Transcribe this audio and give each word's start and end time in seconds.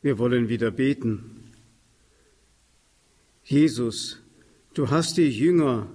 Wir 0.00 0.18
wollen 0.18 0.48
wieder 0.48 0.70
beten. 0.70 1.52
Jesus, 3.42 4.20
du 4.74 4.90
hast 4.90 5.16
die 5.16 5.28
Jünger 5.28 5.88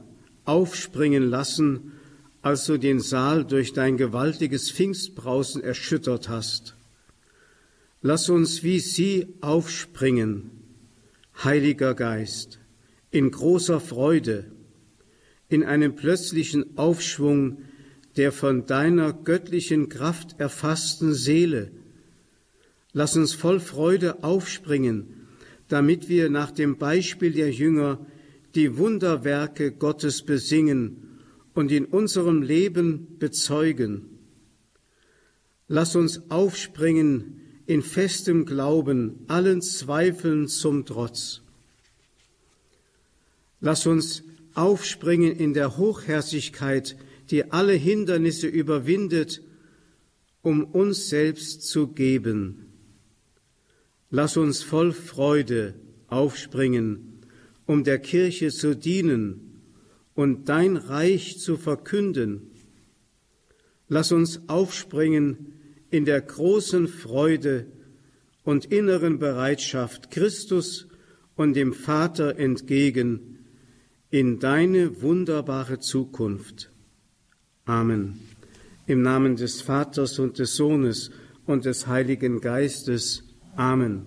aufspringen 0.44 1.24
lassen, 1.24 1.94
als 2.42 2.66
du 2.66 2.78
den 2.78 3.00
Saal 3.00 3.46
durch 3.46 3.72
dein 3.72 3.96
gewaltiges 3.96 4.70
Pfingstbrausen 4.70 5.64
erschüttert 5.64 6.28
hast. 6.28 6.76
Lass 8.02 8.28
uns 8.28 8.62
wie 8.64 8.80
sie 8.80 9.28
aufspringen, 9.40 10.52
Heiliger 11.42 11.94
Geist, 11.94 12.60
in 13.10 13.32
großer 13.32 13.80
Freude, 13.80 14.52
in 15.48 15.64
einem 15.64 15.96
plötzlichen 15.96 16.78
Aufschwung 16.78 17.60
der 18.18 18.34
von 18.34 18.66
deiner 18.66 19.14
göttlichen 19.14 19.88
Kraft 19.88 20.40
erfassten 20.40 21.14
Seele, 21.14 21.72
Lass 22.94 23.18
uns 23.18 23.34
voll 23.34 23.60
Freude 23.60 24.24
aufspringen, 24.24 25.28
damit 25.68 26.10
wir 26.10 26.30
nach 26.30 26.52
dem 26.52 26.78
Beispiel 26.78 27.34
der 27.34 27.52
Jünger 27.52 28.06
die 28.54 28.78
Wunderwerke 28.78 29.72
Gottes 29.72 30.22
besingen 30.22 31.20
und 31.56 31.72
in 31.72 31.86
unserem 31.86 32.44
Leben 32.44 33.18
bezeugen. 33.18 34.10
Lass 35.68 35.96
uns 35.96 36.30
aufspringen 36.30 37.42
in 37.66 37.82
festem 37.82 38.46
Glauben, 38.46 39.24
allen 39.28 39.62
Zweifeln 39.62 40.48
zum 40.48 40.86
Trotz. 40.86 41.42
Lass 43.60 43.88
uns 43.88 44.24
aufspringen 44.54 45.32
in 45.32 45.54
der 45.54 45.78
Hochherzigkeit, 45.78 46.96
die 47.32 47.52
alle 47.52 47.74
Hindernisse 47.74 48.48
überwindet, 48.48 49.42
um 50.42 50.66
uns 50.66 51.10
selbst 51.10 51.64
zu 51.64 51.88
geben. 51.88 52.63
Lass 54.16 54.38
uns 54.38 54.62
voll 54.62 54.92
Freude 54.92 55.74
aufspringen, 56.06 57.22
um 57.66 57.84
der 57.84 57.98
Kirche 57.98 58.52
zu 58.52 58.76
dienen 58.76 59.64
und 60.14 60.50
dein 60.50 60.78
Reich 60.78 61.40
zu 61.40 61.58
verkünden. 61.58 62.52
Lass 63.88 64.12
uns 64.12 64.48
aufspringen 64.48 65.56
in 65.90 66.06
der 66.06 66.22
großen 66.22 66.88
Freude 66.88 67.66
und 68.44 68.66
inneren 68.66 69.18
Bereitschaft 69.18 70.12
Christus 70.12 70.88
und 71.36 71.56
dem 71.56 71.74
Vater 71.74 72.38
entgegen 72.38 73.40
in 74.12 74.38
deine 74.38 75.02
wunderbare 75.02 75.80
Zukunft. 75.80 76.70
Amen. 77.66 78.20
Im 78.86 79.02
Namen 79.02 79.38
des 79.38 79.64
Vaters 79.64 80.20
und 80.20 80.38
des 80.38 80.56
Sohnes 80.56 81.10
und 81.48 81.66
des 81.66 81.88
Heiligen 81.88 82.42
Geistes. 82.42 83.33
Amen. 83.56 84.06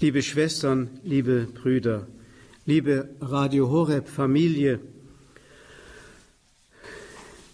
Liebe 0.00 0.22
Schwestern, 0.22 0.90
liebe 1.04 1.46
Brüder, 1.54 2.08
liebe 2.66 3.10
Radio 3.20 3.70
Horeb 3.70 4.08
Familie, 4.08 4.80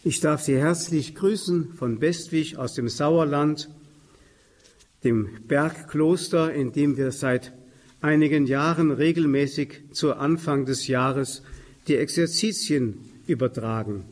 ich 0.03 0.21
darf 0.21 0.41
Sie 0.41 0.57
herzlich 0.57 1.15
grüßen 1.15 1.75
von 1.75 2.01
Westwig 2.01 2.57
aus 2.57 2.73
dem 2.73 2.89
Sauerland, 2.89 3.69
dem 5.05 5.29
Bergkloster, 5.47 6.51
in 6.51 6.73
dem 6.73 6.97
wir 6.97 7.13
seit 7.13 7.53
einigen 8.01 8.47
Jahren 8.47 8.93
regelmäßig 8.93 9.83
zu 9.93 10.15
Anfang 10.15 10.65
des 10.65 10.87
Jahres 10.87 11.43
die 11.89 11.97
Exerzitien 11.97 12.97
übertragen. 13.27 14.05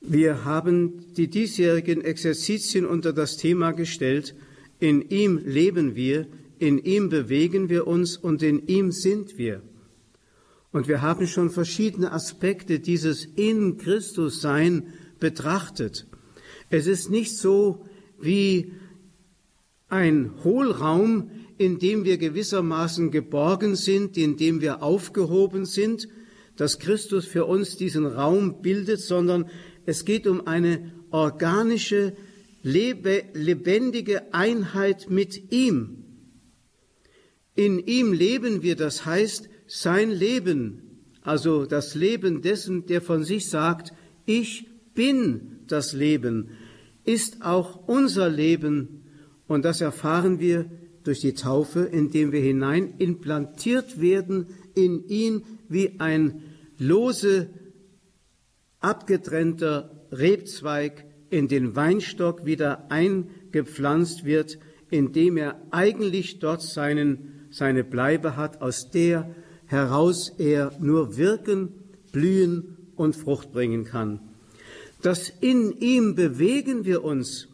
Wir 0.00 0.44
haben 0.44 1.12
die 1.16 1.26
diesjährigen 1.26 2.02
Exerzitien 2.02 2.86
unter 2.86 3.12
das 3.12 3.36
Thema 3.36 3.72
gestellt, 3.72 4.36
in 4.80 5.02
ihm 5.02 5.38
leben 5.38 5.94
wir, 5.94 6.26
in 6.58 6.78
ihm 6.78 7.08
bewegen 7.08 7.68
wir 7.68 7.86
uns 7.86 8.16
und 8.16 8.42
in 8.42 8.66
ihm 8.66 8.92
sind 8.92 9.38
wir. 9.38 9.62
Und 10.72 10.88
wir 10.88 11.02
haben 11.02 11.26
schon 11.26 11.50
verschiedene 11.50 12.12
Aspekte 12.12 12.80
dieses 12.80 13.24
in 13.24 13.76
Christus 13.76 14.40
Sein 14.40 14.88
betrachtet. 15.18 16.06
Es 16.68 16.86
ist 16.86 17.10
nicht 17.10 17.36
so 17.36 17.86
wie 18.20 18.72
ein 19.88 20.32
Hohlraum, 20.44 21.30
in 21.58 21.78
dem 21.78 22.04
wir 22.04 22.16
gewissermaßen 22.16 23.10
geborgen 23.10 23.74
sind, 23.74 24.16
in 24.16 24.36
dem 24.36 24.60
wir 24.60 24.82
aufgehoben 24.82 25.66
sind, 25.66 26.08
dass 26.56 26.78
Christus 26.78 27.26
für 27.26 27.46
uns 27.46 27.76
diesen 27.76 28.06
Raum 28.06 28.62
bildet, 28.62 29.00
sondern 29.00 29.50
es 29.86 30.04
geht 30.04 30.26
um 30.26 30.46
eine 30.46 30.92
organische 31.10 32.14
lebendige 32.62 34.34
Einheit 34.34 35.08
mit 35.10 35.52
ihm. 35.52 36.04
In 37.54 37.78
ihm 37.78 38.12
leben 38.12 38.62
wir, 38.62 38.76
das 38.76 39.04
heißt, 39.04 39.48
sein 39.66 40.10
Leben, 40.10 40.82
also 41.22 41.66
das 41.66 41.94
Leben 41.94 42.42
dessen, 42.42 42.86
der 42.86 43.02
von 43.02 43.24
sich 43.24 43.48
sagt, 43.48 43.92
ich 44.26 44.66
bin 44.94 45.58
das 45.66 45.92
Leben, 45.92 46.50
ist 47.04 47.42
auch 47.42 47.88
unser 47.88 48.28
Leben. 48.28 49.04
Und 49.46 49.64
das 49.64 49.80
erfahren 49.80 50.38
wir 50.40 50.70
durch 51.04 51.20
die 51.20 51.34
Taufe, 51.34 51.80
indem 51.80 52.32
wir 52.32 52.40
hinein 52.40 52.94
implantiert 52.98 54.00
werden 54.00 54.46
in 54.74 55.06
ihn 55.08 55.42
wie 55.68 55.98
ein 55.98 56.42
lose, 56.78 57.50
abgetrennter 58.80 60.06
Rebzweig 60.12 61.04
in 61.30 61.48
den 61.48 61.76
Weinstock 61.76 62.44
wieder 62.44 62.90
eingepflanzt 62.90 64.24
wird, 64.24 64.58
indem 64.90 65.36
er 65.36 65.60
eigentlich 65.70 66.38
dort 66.40 66.62
seinen, 66.62 67.46
seine 67.50 67.84
Bleibe 67.84 68.36
hat, 68.36 68.60
aus 68.60 68.90
der 68.90 69.34
heraus 69.66 70.32
er 70.38 70.72
nur 70.80 71.16
wirken, 71.16 71.68
blühen 72.12 72.76
und 72.96 73.14
Frucht 73.14 73.52
bringen 73.52 73.84
kann. 73.84 74.20
Das 75.02 75.32
in 75.40 75.72
ihm 75.78 76.14
bewegen 76.14 76.84
wir 76.84 77.04
uns 77.04 77.48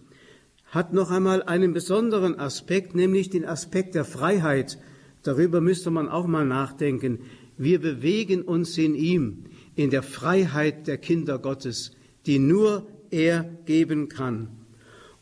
hat 0.77 0.93
noch 0.93 1.11
einmal 1.11 1.43
einen 1.43 1.73
besonderen 1.73 2.39
Aspekt, 2.39 2.95
nämlich 2.95 3.31
den 3.31 3.45
Aspekt 3.45 3.95
der 3.95 4.05
Freiheit. 4.05 4.79
Darüber 5.23 5.61
müsste 5.61 5.91
man 5.91 6.09
auch 6.09 6.27
mal 6.27 6.45
nachdenken. 6.45 7.21
Wir 7.57 7.81
bewegen 7.81 8.43
uns 8.43 8.77
in 8.77 8.95
ihm, 8.95 9.45
in 9.75 9.91
der 9.91 10.03
Freiheit 10.03 10.87
der 10.87 10.99
Kinder 10.99 11.39
Gottes, 11.39 11.93
die 12.27 12.39
nur 12.39 12.87
er 13.17 13.45
geben 13.65 14.09
kann. 14.09 14.49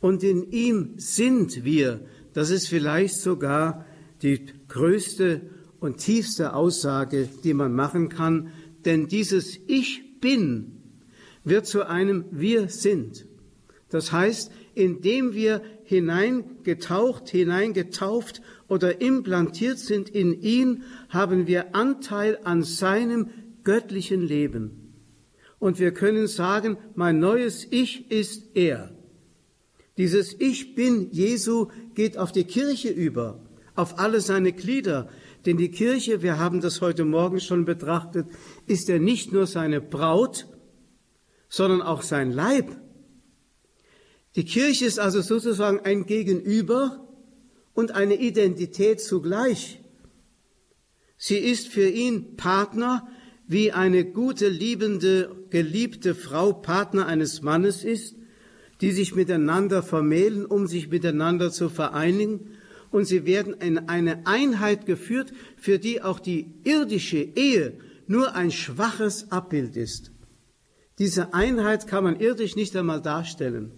Und 0.01 0.23
in 0.23 0.51
ihm 0.51 0.95
sind 0.97 1.65
wir. 1.65 2.01
Das 2.33 2.51
ist 2.51 2.69
vielleicht 2.69 3.17
sogar 3.17 3.87
die 4.23 4.45
größte 4.69 5.43
und 5.81 5.99
tiefste 5.99 6.55
Aussage, 6.55 7.29
die 7.45 7.55
man 7.55 7.73
machen 7.73 8.09
kann, 8.09 8.51
denn 8.85 9.07
dieses 9.07 9.59
Ich 9.67 10.21
bin 10.21 10.73
wird 11.45 11.67
zu 11.67 11.87
einem 11.87 12.25
Wir 12.31 12.69
sind. 12.69 13.27
Das 13.91 14.13
heißt, 14.13 14.51
indem 14.75 15.35
wir 15.35 15.63
hineingetaucht, 15.85 17.29
hineingetauft 17.29 18.43
oder 18.67 19.01
implantiert 19.01 19.79
sind 19.79 20.09
in 20.09 20.41
ihn, 20.41 20.83
haben 21.11 21.47
wir 21.47 21.77
Anteil 21.77 22.39
an 22.43 22.63
seinem 22.65 23.29
göttlichen 23.63 24.23
Leben 24.23 24.84
und 25.65 25.79
wir 25.79 25.95
können 25.95 26.27
sagen, 26.27 26.77
mein 26.95 27.21
neues 27.21 27.67
Ich 27.71 28.11
ist 28.11 28.55
er. 28.55 28.95
Dieses 29.97 30.39
Ich 30.39 30.75
bin 30.75 31.09
Jesu 31.11 31.69
geht 31.95 32.19
auf 32.19 32.33
die 32.33 32.45
Kirche 32.45 32.91
über, 32.91 33.41
auf 33.75 33.99
alle 33.99 34.21
seine 34.21 34.53
Glieder, 34.53 35.09
denn 35.47 35.57
die 35.57 35.71
Kirche, 35.71 36.21
wir 36.21 36.39
haben 36.39 36.61
das 36.61 36.83
heute 36.83 37.07
Morgen 37.07 37.41
schon 37.41 37.65
betrachtet, 37.65 38.27
ist 38.67 38.89
ja 38.89 38.99
nicht 38.99 39.33
nur 39.33 39.47
seine 39.47 39.81
Braut, 39.81 40.47
sondern 41.49 41.81
auch 41.81 42.03
sein 42.03 42.31
Leib. 42.31 42.69
Die 44.37 44.45
Kirche 44.45 44.85
ist 44.85 44.99
also 44.99 45.23
sozusagen 45.23 45.81
ein 45.81 46.05
Gegenüber 46.05 47.09
und 47.73 47.93
eine 47.93 48.17
Identität 48.17 49.01
zugleich. 49.01 49.81
Sie 51.17 51.39
ist 51.39 51.69
für 51.69 51.89
ihn 51.89 52.37
Partner, 52.37 53.09
wie 53.47 53.73
eine 53.73 54.05
gute, 54.05 54.49
liebende, 54.49 55.35
geliebte 55.51 56.15
Frau 56.15 56.53
Partner 56.53 57.07
eines 57.07 57.43
Mannes 57.43 57.85
ist, 57.85 58.17
die 58.81 58.93
sich 58.93 59.15
miteinander 59.15 59.83
vermählen, 59.83 60.47
um 60.47 60.67
sich 60.67 60.89
miteinander 60.89 61.51
zu 61.51 61.69
vereinigen, 61.69 62.51
und 62.91 63.07
sie 63.07 63.27
werden 63.27 63.55
in 63.55 63.89
eine 63.89 64.25
Einheit 64.25 64.87
geführt, 64.87 65.33
für 65.57 65.81
die 65.81 66.01
auch 66.01 66.21
die 66.21 66.55
irdische 66.63 67.19
Ehe 67.19 67.73
nur 68.07 68.37
ein 68.37 68.53
schwaches 68.53 69.33
Abbild 69.33 69.77
ist. 69.77 70.13
Diese 71.01 71.35
Einheit 71.35 71.89
kann 71.89 72.05
man 72.05 72.21
irdisch 72.21 72.55
nicht 72.55 72.77
einmal 72.77 73.03
darstellen. 73.03 73.73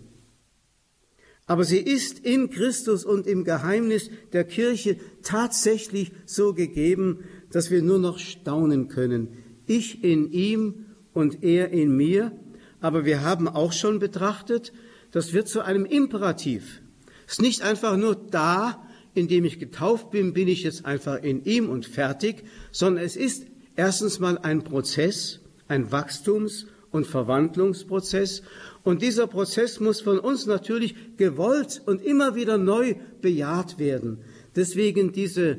Aber 1.47 1.65
sie 1.65 1.79
ist 1.79 2.19
in 2.19 2.51
Christus 2.51 3.05
und 3.05 3.27
im 3.27 3.45
Geheimnis 3.45 4.11
der 4.33 4.45
Kirche 4.45 4.99
tatsächlich 5.23 6.13
so 6.27 6.53
gegeben, 6.53 7.21
dass 7.51 7.71
wir 7.71 7.81
nur 7.83 7.99
noch 7.99 8.19
staunen 8.19 8.89
können, 8.89 9.29
ich 9.67 10.05
in 10.05 10.33
ihm 10.33 10.87
und 11.13 11.43
er 11.43 11.71
in 11.71 11.97
mir. 11.97 12.33
Aber 12.81 13.05
wir 13.05 13.23
haben 13.23 13.49
auch 13.49 13.73
schon 13.73 13.99
betrachtet, 13.99 14.73
das 15.13 15.33
wird 15.33 15.49
zu 15.49 15.63
einem 15.63 15.85
Imperativ. 15.85 16.83
Es 17.27 17.35
ist 17.35 17.43
nicht 17.43 17.63
einfach 17.63 17.97
nur 17.97 18.15
da, 18.15 18.87
indem 19.15 19.45
ich 19.45 19.59
getauft 19.59 20.11
bin, 20.11 20.35
bin 20.35 20.47
ich 20.47 20.63
jetzt 20.63 20.85
einfach 20.85 21.23
in 21.23 21.45
ihm 21.45 21.69
und 21.71 21.87
fertig, 21.87 22.45
sondern 22.71 23.05
es 23.05 23.17
ist 23.17 23.47
erstens 23.75 24.21
mal 24.21 24.39
ein 24.39 24.63
Prozess, 24.63 25.41
ein 25.69 25.91
Wachstums- 25.91 26.67
und 26.91 27.07
Verwandlungsprozess. 27.07 28.43
Und 28.85 29.03
dieser 29.03 29.27
Prozess 29.27 29.81
muss 29.81 30.01
von 30.01 30.19
uns 30.19 30.47
natürlich 30.47 30.95
gewollt 31.17 31.83
und 31.87 32.03
immer 32.03 32.35
wieder 32.35 32.59
neu 32.59 32.95
bejaht 33.21 33.79
werden. 33.79 34.19
Deswegen 34.55 35.13
diese 35.13 35.59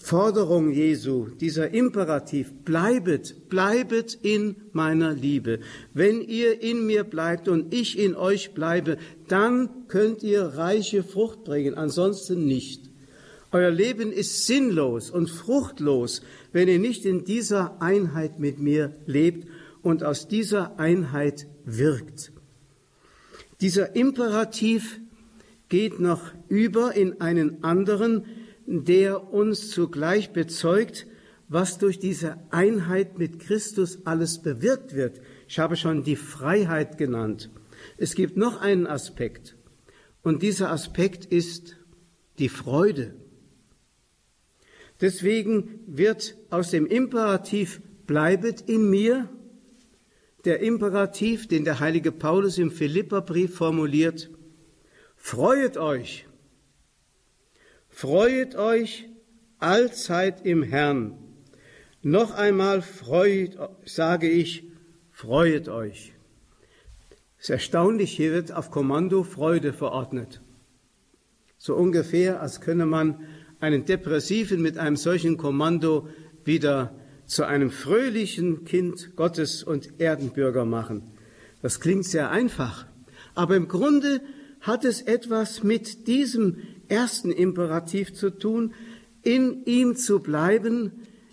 Forderung 0.00 0.70
Jesu, 0.70 1.26
dieser 1.40 1.74
Imperativ, 1.74 2.52
bleibet, 2.64 3.48
bleibet 3.48 4.18
in 4.22 4.56
meiner 4.72 5.12
Liebe. 5.12 5.60
Wenn 5.92 6.20
ihr 6.20 6.62
in 6.62 6.86
mir 6.86 7.04
bleibt 7.04 7.48
und 7.48 7.74
ich 7.74 7.98
in 7.98 8.14
euch 8.14 8.54
bleibe, 8.54 8.96
dann 9.28 9.88
könnt 9.88 10.22
ihr 10.22 10.42
reiche 10.42 11.02
Frucht 11.02 11.44
bringen, 11.44 11.74
ansonsten 11.74 12.46
nicht. 12.46 12.90
Euer 13.50 13.70
Leben 13.70 14.12
ist 14.12 14.46
sinnlos 14.46 15.10
und 15.10 15.28
fruchtlos, 15.28 16.22
wenn 16.52 16.68
ihr 16.68 16.78
nicht 16.78 17.04
in 17.04 17.24
dieser 17.24 17.82
Einheit 17.82 18.38
mit 18.38 18.58
mir 18.58 18.94
lebt 19.06 19.46
und 19.82 20.04
aus 20.04 20.26
dieser 20.26 20.78
Einheit 20.78 21.46
wirkt. 21.64 22.32
Dieser 23.60 23.94
Imperativ 23.94 25.00
geht 25.68 26.00
noch 26.00 26.22
über 26.48 26.96
in 26.96 27.20
einen 27.20 27.62
anderen, 27.62 28.24
der 28.66 29.32
uns 29.32 29.70
zugleich 29.70 30.32
bezeugt, 30.32 31.06
was 31.48 31.78
durch 31.78 31.98
diese 31.98 32.38
Einheit 32.50 33.18
mit 33.18 33.40
Christus 33.40 34.06
alles 34.06 34.40
bewirkt 34.40 34.94
wird. 34.94 35.20
Ich 35.48 35.58
habe 35.58 35.76
schon 35.76 36.02
die 36.02 36.16
Freiheit 36.16 36.96
genannt. 36.96 37.50
Es 37.98 38.14
gibt 38.14 38.36
noch 38.36 38.60
einen 38.60 38.86
Aspekt, 38.86 39.56
und 40.22 40.42
dieser 40.42 40.70
Aspekt 40.70 41.24
ist 41.24 41.76
die 42.38 42.48
Freude. 42.48 43.14
Deswegen 45.00 45.80
wird 45.86 46.36
aus 46.50 46.70
dem 46.70 46.86
Imperativ 46.86 47.82
bleibet 48.06 48.60
in 48.62 48.88
mir 48.88 49.28
der 50.44 50.60
Imperativ, 50.60 51.48
den 51.48 51.64
der 51.64 51.80
heilige 51.80 52.12
Paulus 52.12 52.58
im 52.58 52.70
Philipperbrief 52.70 53.56
formuliert, 53.56 54.30
freuet 55.16 55.76
euch, 55.76 56.26
freuet 57.92 58.56
euch 58.56 59.08
allzeit 59.58 60.44
im 60.44 60.64
Herrn. 60.64 61.18
Noch 62.02 62.34
einmal 62.34 62.82
freut, 62.82 63.56
sage 63.84 64.28
ich, 64.28 64.64
freuet 65.12 65.68
euch. 65.68 66.12
Es 67.38 67.44
ist 67.44 67.50
erstaunlich, 67.50 68.12
hier 68.12 68.32
wird 68.32 68.50
auf 68.50 68.70
Kommando 68.70 69.22
Freude 69.22 69.72
verordnet. 69.72 70.40
So 71.58 71.76
ungefähr, 71.76 72.40
als 72.40 72.60
könne 72.60 72.86
man 72.86 73.24
einen 73.60 73.84
Depressiven 73.84 74.60
mit 74.60 74.78
einem 74.78 74.96
solchen 74.96 75.36
Kommando 75.36 76.08
wieder 76.44 76.96
zu 77.26 77.44
einem 77.44 77.70
fröhlichen 77.70 78.64
Kind 78.64 79.14
Gottes 79.14 79.62
und 79.62 80.00
Erdenbürger 80.00 80.64
machen. 80.64 81.12
Das 81.60 81.78
klingt 81.78 82.04
sehr 82.04 82.30
einfach, 82.30 82.86
aber 83.34 83.54
im 83.54 83.68
Grunde 83.68 84.20
hat 84.60 84.84
es 84.84 85.02
etwas 85.02 85.62
mit 85.62 86.06
diesem 86.08 86.58
ersten 86.88 87.30
Imperativ 87.30 88.14
zu 88.14 88.30
tun, 88.30 88.72
in 89.22 89.64
ihm 89.64 89.94
zu 89.96 90.20
bleiben, 90.20 90.92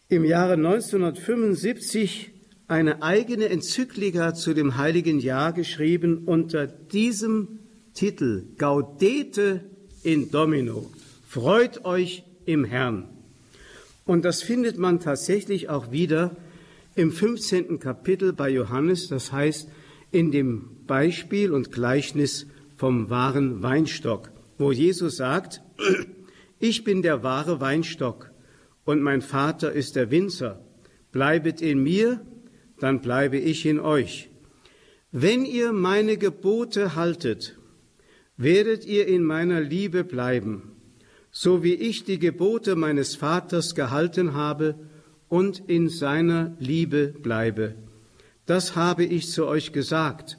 Im 0.08 0.26
Jahre 0.26 0.54
1975 0.54 2.32
eine 2.68 3.02
eigene 3.02 3.50
Enzyklika 3.50 4.34
zu 4.34 4.54
dem 4.54 4.78
heiligen 4.78 5.20
Jahr 5.20 5.54
geschrieben 5.54 6.24
unter 6.26 6.68
diesem 6.68 7.60
Titel 7.94 8.44
Gaudete 8.58 9.62
in 10.04 10.32
Domino. 10.32 10.90
Freut 11.28 11.86
euch 11.86 12.24
im 12.46 12.64
Herrn. 12.64 13.10
Und 14.06 14.26
das 14.26 14.42
findet 14.42 14.78
man 14.78 15.00
tatsächlich 15.00 15.70
auch 15.70 15.92
wieder 15.92 16.36
im 16.96 17.12
15. 17.12 17.80
Kapitel 17.80 18.34
bei 18.34 18.50
Johannes, 18.50 19.08
das 19.08 19.32
heißt 19.32 19.70
in 20.12 20.32
dem 20.32 20.70
Beispiel 20.88 21.52
und 21.52 21.72
Gleichnis 21.72 22.48
vom 22.78 23.10
wahren 23.10 23.62
Weinstock, 23.62 24.32
wo 24.58 24.72
Jesus 24.72 25.18
sagt, 25.18 25.62
ich 26.60 26.84
bin 26.84 27.02
der 27.02 27.24
wahre 27.24 27.62
Weinstock 27.62 28.32
und 28.84 29.02
mein 29.02 29.22
Vater 29.22 29.72
ist 29.72 29.96
der 29.96 30.12
Winzer. 30.12 30.64
Bleibet 31.12 31.62
in 31.62 31.82
mir, 31.82 32.22
dann 32.80 33.02
bleibe 33.02 33.38
ich 33.38 33.66
in 33.66 33.80
euch. 33.80 34.30
Wenn 35.12 35.46
ihr 35.46 35.74
meine 35.74 36.18
Gebote 36.18 36.96
haltet, 36.96 37.58
werdet 38.38 38.86
ihr 38.86 39.08
in 39.08 39.24
meiner 39.24 39.60
Liebe 39.60 40.04
bleiben, 40.04 40.76
so 41.32 41.64
wie 41.64 41.74
ich 41.74 42.04
die 42.04 42.20
Gebote 42.20 42.76
meines 42.76 43.16
Vaters 43.16 43.74
gehalten 43.74 44.34
habe 44.34 44.76
und 45.28 45.64
in 45.68 45.90
seiner 45.90 46.56
Liebe 46.60 47.08
bleibe. 47.08 47.76
Das 48.46 48.76
habe 48.76 49.04
ich 49.04 49.30
zu 49.30 49.48
euch 49.48 49.72
gesagt, 49.72 50.38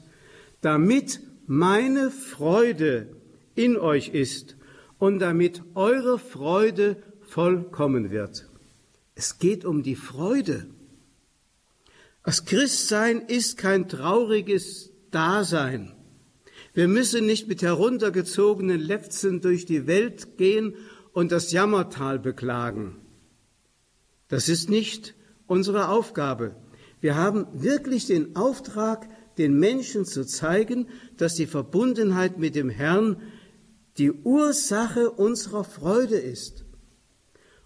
damit 0.61 1.19
meine 1.47 2.11
Freude 2.11 3.07
in 3.55 3.77
euch 3.77 4.09
ist 4.09 4.55
und 5.01 5.17
damit 5.17 5.63
eure 5.73 6.19
Freude 6.19 6.95
vollkommen 7.21 8.11
wird. 8.11 8.47
Es 9.15 9.39
geht 9.39 9.65
um 9.65 9.81
die 9.81 9.95
Freude. 9.95 10.67
Das 12.23 12.45
Christsein 12.45 13.19
ist 13.19 13.57
kein 13.57 13.89
trauriges 13.89 14.91
Dasein. 15.09 15.91
Wir 16.75 16.87
müssen 16.87 17.25
nicht 17.25 17.47
mit 17.47 17.63
heruntergezogenen 17.63 18.79
Lefzen 18.79 19.41
durch 19.41 19.65
die 19.65 19.87
Welt 19.87 20.37
gehen 20.37 20.75
und 21.13 21.31
das 21.31 21.51
Jammertal 21.51 22.19
beklagen. 22.19 22.97
Das 24.27 24.49
ist 24.49 24.69
nicht 24.69 25.15
unsere 25.47 25.89
Aufgabe. 25.89 26.55
Wir 26.99 27.15
haben 27.15 27.47
wirklich 27.53 28.05
den 28.05 28.35
Auftrag, 28.35 29.09
den 29.39 29.57
Menschen 29.57 30.05
zu 30.05 30.27
zeigen, 30.27 30.89
dass 31.17 31.33
die 31.33 31.47
Verbundenheit 31.47 32.37
mit 32.37 32.53
dem 32.53 32.69
Herrn 32.69 33.17
die 33.97 34.11
Ursache 34.11 35.11
unserer 35.11 35.63
Freude 35.63 36.17
ist. 36.17 36.65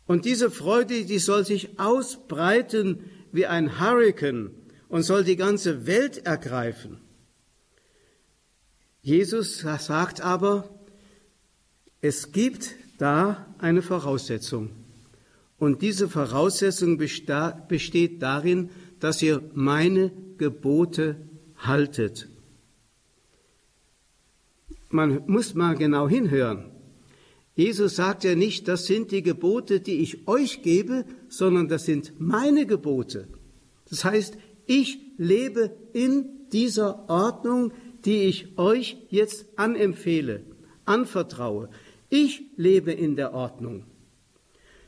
Und 0.06 0.26
diese 0.26 0.52
Freude, 0.52 1.06
die 1.06 1.20
soll 1.20 1.46
sich 1.46 1.80
ausbreiten 1.80 3.10
wie 3.32 3.46
ein 3.46 3.80
Hurrikan 3.80 4.52
und 4.88 5.04
soll 5.04 5.24
die 5.24 5.36
ganze 5.36 5.88
Welt 5.88 6.26
ergreifen. 6.26 7.02
Jesus 9.02 9.60
sagt 9.60 10.22
aber, 10.22 10.70
es 12.02 12.32
gibt 12.32 12.76
da 12.98 13.46
eine 13.58 13.82
Voraussetzung. 13.82 14.72
Und 15.58 15.82
diese 15.82 16.10
Voraussetzung 16.10 16.98
besteht 16.98 18.22
darin, 18.22 18.70
dass 19.00 19.22
ihr 19.22 19.42
meine 19.54 20.12
Gebote 20.38 21.18
haltet. 21.58 22.28
Man 24.96 25.24
muss 25.28 25.56
mal 25.56 25.76
genau 25.76 26.08
hinhören. 26.08 26.72
Jesus 27.54 27.98
sagt 27.98 28.24
ja 28.24 28.34
nicht, 28.34 28.70
das 28.70 28.86
sind 28.86 29.12
die 29.12 29.24
Gebote, 29.24 29.82
die 29.82 30.00
ich 30.00 30.26
euch 30.26 30.62
gebe, 30.62 31.04
sondern 31.28 31.68
das 31.68 31.84
sind 31.84 32.14
meine 32.18 32.66
Gebote. 32.66 33.28
Das 33.90 34.06
heißt, 34.06 34.38
ich 34.66 35.00
lebe 35.18 35.76
in 35.92 36.48
dieser 36.54 37.10
Ordnung, 37.10 37.74
die 38.06 38.24
ich 38.24 38.58
euch 38.58 38.98
jetzt 39.10 39.46
anempfehle, 39.58 40.44
anvertraue. 40.86 41.70
Ich 42.10 42.44
lebe 42.56 42.94
in 42.94 43.18
der 43.18 43.34
Ordnung. 43.34 43.84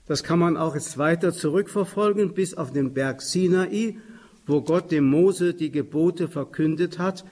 Das 0.05 0.23
kann 0.23 0.39
man 0.39 0.55
auch 0.55 0.75
jetzt 0.75 0.97
weiter 0.97 1.33
zurückverfolgen 1.33 2.33
bis 2.33 2.53
auf 2.53 2.71
den 2.71 2.93
Berg 2.93 3.21
Sinai, 3.21 3.97
wo 4.45 4.61
Gott 4.61 4.89
dem 4.89 5.03
Mose 5.09 5.53
die 5.53 5.71
Gebote 5.71 6.29
verkündet 6.29 6.97
hat, 6.97 7.25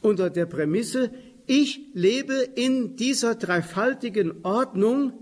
unter 0.00 0.28
der 0.30 0.46
Prämisse, 0.46 1.12
ich 1.46 1.80
lebe 1.94 2.34
in 2.54 2.96
dieser 2.96 3.34
dreifaltigen 3.34 4.44
Ordnung, 4.44 5.12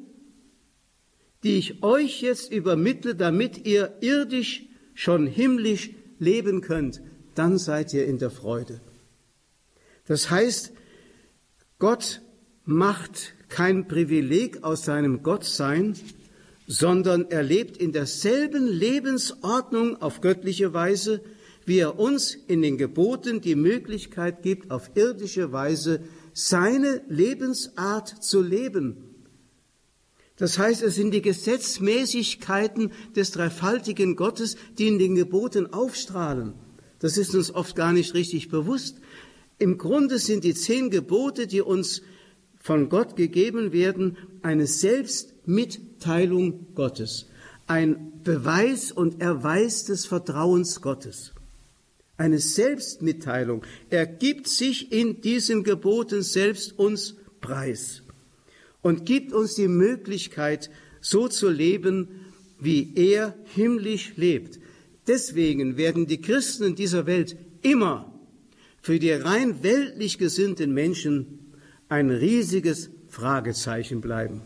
die 1.43 1.59
ich 1.59 1.83
euch 1.83 2.23
jetzt 2.23 2.53
übermittle, 2.53 3.15
damit 3.15 3.67
ihr 3.67 3.99
irdisch 4.01 4.65
schon 4.95 5.27
himmlisch 5.27 5.91
leben 6.19 6.61
könnt, 6.61 7.03
dann 7.35 7.59
seid 7.59 7.93
ihr 7.93 8.07
in 8.07 8.19
der 8.19 8.31
Freude. 8.31 8.81
Das 10.07 10.31
heißt, 10.31 10.73
Gott 11.79 12.23
macht 12.65 13.35
kein 13.49 13.89
Privileg 13.89 14.63
aus 14.63 14.85
seinem 14.85 15.23
Gottsein, 15.23 15.95
sondern 16.67 17.31
er 17.31 17.43
lebt 17.43 17.77
in 17.77 17.93
derselben 17.93 18.67
Lebensordnung 18.67 20.01
auf 20.01 20.21
göttliche 20.21 20.73
Weise, 20.73 21.21
wie 21.67 21.79
er 21.79 21.99
uns 21.99 22.35
in 22.35 22.63
den 22.63 22.79
Geboten 22.79 23.41
die 23.41 23.55
Möglichkeit 23.55 24.43
gibt, 24.43 24.71
auf 24.71 24.91
irdische 24.95 25.53
Weise 25.53 26.01
seine 26.33 27.03
Lebensart 27.09 28.23
zu 28.23 28.43
leben. 28.43 29.15
Das 30.37 30.59
heißt, 30.59 30.83
es 30.83 30.97
sind 30.97 31.13
die 31.13 31.23
Gesetzmäßigkeiten 31.23 32.93
des 33.15 33.31
dreifaltigen 33.31 34.17
Gottes, 34.17 34.57
die 34.79 34.89
in 34.89 34.99
den 34.99 35.15
Geboten 35.15 35.73
aufstrahlen. 35.73 36.55
Das 36.99 37.17
ist 37.17 37.35
uns 37.35 37.55
oft 37.55 37.77
gar 37.77 37.93
nicht 37.93 38.15
richtig 38.15 38.49
bewusst. 38.49 39.01
Im 39.59 39.79
Grunde 39.79 40.19
sind 40.19 40.43
die 40.43 40.55
zehn 40.55 40.91
Gebote, 40.91 41.47
die 41.47 41.61
uns 41.61 42.03
von 42.59 42.89
Gott 42.89 43.15
gegeben 43.15 43.73
werden, 43.73 44.17
eine 44.43 44.67
Selbstmitteilung 44.67 46.75
Gottes, 46.75 47.27
ein 47.67 48.13
Beweis 48.25 48.91
und 48.91 49.21
Erweis 49.21 49.85
des 49.85 50.07
Vertrauens 50.07 50.81
Gottes. 50.81 51.33
Eine 52.17 52.39
Selbstmitteilung. 52.39 53.65
Er 53.91 54.07
gibt 54.07 54.49
sich 54.49 54.93
in 54.93 55.21
diesen 55.21 55.65
Geboten 55.65 56.23
selbst 56.23 56.79
uns 56.79 57.17
preis 57.41 58.03
und 58.83 59.05
gibt 59.05 59.33
uns 59.33 59.55
die 59.55 59.69
Möglichkeit, 59.69 60.71
so 61.01 61.29
zu 61.29 61.49
leben, 61.49 62.09
wie 62.61 62.93
er 62.95 63.35
himmlisch 63.55 64.13
lebt. 64.17 64.61
Deswegen 65.07 65.77
werden 65.77 66.07
die 66.07 66.21
Christen 66.21 66.65
in 66.65 66.75
dieser 66.77 67.07
Welt 67.07 67.37
immer 67.63 68.11
für 68.81 68.99
die 68.99 69.13
rein 69.13 69.63
weltlich 69.63 70.19
gesinnten 70.19 70.73
Menschen 70.73 71.55
ein 71.89 72.11
riesiges 72.11 72.91
Fragezeichen 73.09 74.01
bleiben. 74.01 74.43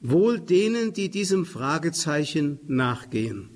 Wohl 0.00 0.40
denen, 0.40 0.92
die 0.92 1.08
diesem 1.08 1.46
Fragezeichen 1.46 2.60
nachgehen. 2.66 3.55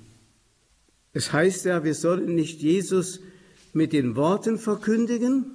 Es 1.13 1.33
heißt 1.33 1.65
ja, 1.65 1.83
wir 1.83 1.93
sollen 1.93 2.35
nicht 2.35 2.61
Jesus 2.61 3.19
mit 3.73 3.93
den 3.93 4.15
Worten 4.15 4.57
verkündigen, 4.57 5.45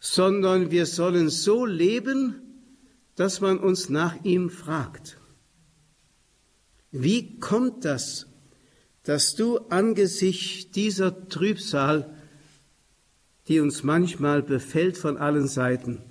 sondern 0.00 0.70
wir 0.70 0.86
sollen 0.86 1.28
so 1.28 1.64
leben, 1.64 2.40
dass 3.14 3.40
man 3.40 3.58
uns 3.58 3.88
nach 3.88 4.24
ihm 4.24 4.50
fragt. 4.50 5.18
Wie 6.90 7.38
kommt 7.38 7.84
das, 7.84 8.26
dass 9.04 9.34
du 9.34 9.58
angesichts 9.68 10.70
dieser 10.70 11.28
Trübsal, 11.28 12.12
die 13.48 13.60
uns 13.60 13.82
manchmal 13.82 14.42
befällt 14.42 14.96
von 14.96 15.16
allen 15.16 15.46
Seiten, 15.46 16.02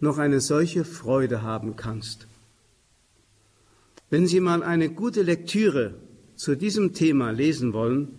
noch 0.00 0.18
eine 0.18 0.40
solche 0.40 0.84
Freude 0.84 1.42
haben 1.42 1.76
kannst? 1.76 2.26
Wenn 4.10 4.26
Sie 4.26 4.40
mal 4.40 4.62
eine 4.62 4.90
gute 4.90 5.22
Lektüre 5.22 5.94
zu 6.38 6.54
diesem 6.54 6.94
Thema 6.94 7.32
lesen 7.32 7.72
wollen, 7.72 8.14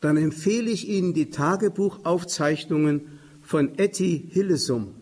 dann 0.00 0.16
empfehle 0.16 0.70
ich 0.70 0.88
Ihnen 0.88 1.12
die 1.12 1.28
Tagebuchaufzeichnungen 1.28 3.02
von 3.42 3.78
Etty 3.78 4.24
Hillesum. 4.30 4.94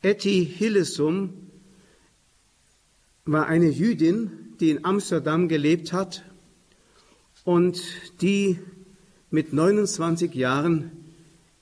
Etty 0.00 0.46
Hillesum 0.46 1.34
war 3.24 3.48
eine 3.48 3.68
Jüdin, 3.68 4.30
die 4.60 4.70
in 4.70 4.84
Amsterdam 4.84 5.48
gelebt 5.48 5.92
hat 5.92 6.24
und 7.42 7.82
die 8.20 8.60
mit 9.30 9.52
29 9.52 10.34
Jahren 10.34 10.92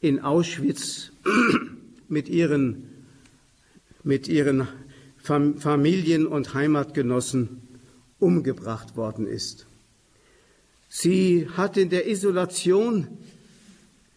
in 0.01 0.21
Auschwitz 0.21 1.13
mit 2.09 2.29
ihren, 2.29 3.07
mit 4.05 4.29
ihren 4.29 4.69
Familien 5.17 6.27
und 6.27 6.53
Heimatgenossen 6.53 7.62
umgebracht 8.23 8.97
worden 8.97 9.27
ist. 9.27 9.67
Sie 10.89 11.49
hat 11.57 11.77
in 11.77 11.91
der 11.91 12.09
Isolation 12.09 13.09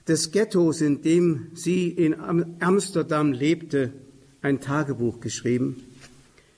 des 0.08 0.32
Ghettos, 0.32 0.82
in 0.82 1.02
dem 1.02 1.48
sie 1.56 1.90
in 1.90 2.16
Amsterdam 2.60 3.32
lebte, 3.32 3.94
ein 4.42 4.62
Tagebuch 4.62 5.20
geschrieben. 5.20 5.82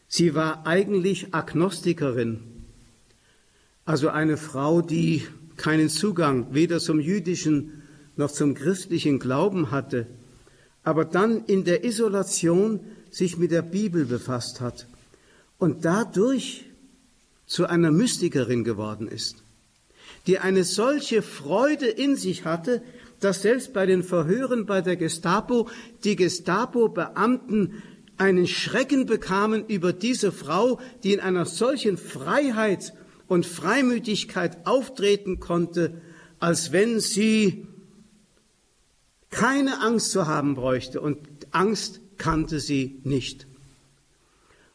Sie 0.10 0.36
war 0.36 0.68
eigentlich 0.68 1.34
Agnostikerin, 1.34 2.40
also 3.86 4.10
eine 4.10 4.38
Frau, 4.38 4.82
die 4.82 5.24
keinen 5.56 5.90
Zugang 5.90 6.54
weder 6.54 6.80
zum 6.80 7.00
jüdischen 7.00 7.84
noch 8.16 8.32
zum 8.32 8.56
christlichen 8.56 9.20
Glauben 9.20 9.72
hatte, 9.72 10.08
aber 10.84 11.06
dann 11.06 11.46
in 11.46 11.64
der 11.64 11.86
Isolation 11.86 12.80
sich 13.12 13.38
mit 13.38 13.52
der 13.52 13.62
Bibel 13.62 14.06
befasst 14.06 14.60
hat 14.60 14.88
und 15.58 15.86
dadurch 15.86 16.67
zu 17.48 17.66
einer 17.66 17.92
Mystikerin 17.92 18.64
geworden 18.64 19.08
ist 19.08 19.44
die 20.28 20.40
eine 20.40 20.66
solche 20.66 21.22
Freude 21.22 21.88
in 21.88 22.16
sich 22.16 22.46
hatte, 22.46 22.84
dass 23.20 23.42
selbst 23.42 23.74
bei 23.74 23.86
den 23.86 24.04
Verhören 24.04 24.66
bei 24.66 24.82
der 24.82 24.98
Gestapo 24.98 25.70
die 26.04 26.16
Gestapo-Beamten 26.16 27.82
einen 28.18 28.46
Schrecken 28.46 29.06
bekamen 29.06 29.66
über 29.68 29.94
diese 29.94 30.32
Frau, 30.32 30.80
die 31.04 31.14
in 31.14 31.20
einer 31.20 31.46
solchen 31.46 31.98
Freiheit 31.98 32.94
und 33.28 33.46
Freimütigkeit 33.46 34.68
auftreten 34.68 35.40
konnte, 35.40 36.02
als 36.40 36.72
wenn 36.72 37.00
sie 37.00 37.66
keine 39.30 39.82
Angst 39.82 40.12
zu 40.12 40.28
haben 40.28 40.56
bräuchte 40.56 41.02
und 41.02 41.20
Angst 41.52 42.02
kannte 42.18 42.60
sie 42.60 43.00
nicht. 43.04 43.48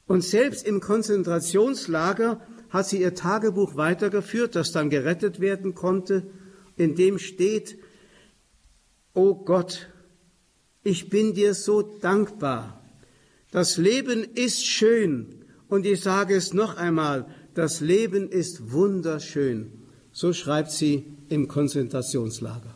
Und 0.07 0.23
selbst 0.23 0.67
im 0.67 0.81
Konzentrationslager 0.81 2.41
hat 2.73 2.89
sie 2.89 3.03
ihr 3.03 3.15
Tagebuch 3.15 3.77
weitergeführt, 3.77 4.57
das 4.57 4.73
dann 4.73 4.89
gerettet 4.89 5.41
werden 5.41 5.75
konnte, 5.75 6.27
in 6.77 6.95
dem 6.95 7.19
steht, 7.19 7.77
O 9.15 9.35
Gott, 9.35 9.89
ich 10.83 11.11
bin 11.11 11.35
dir 11.35 11.53
so 11.53 11.83
dankbar. 11.83 12.83
Das 13.51 13.77
Leben 13.77 14.25
ist 14.25 14.65
schön 14.65 15.45
und 15.69 15.85
ich 15.85 16.01
sage 16.01 16.35
es 16.35 16.55
noch 16.55 16.79
einmal, 16.79 17.27
das 17.53 17.81
Leben 17.83 18.31
ist 18.31 18.73
wunderschön. 18.73 19.73
So 20.11 20.33
schreibt 20.33 20.71
sie 20.71 21.05
im 21.29 21.49
Konzentrationslager. 21.49 22.75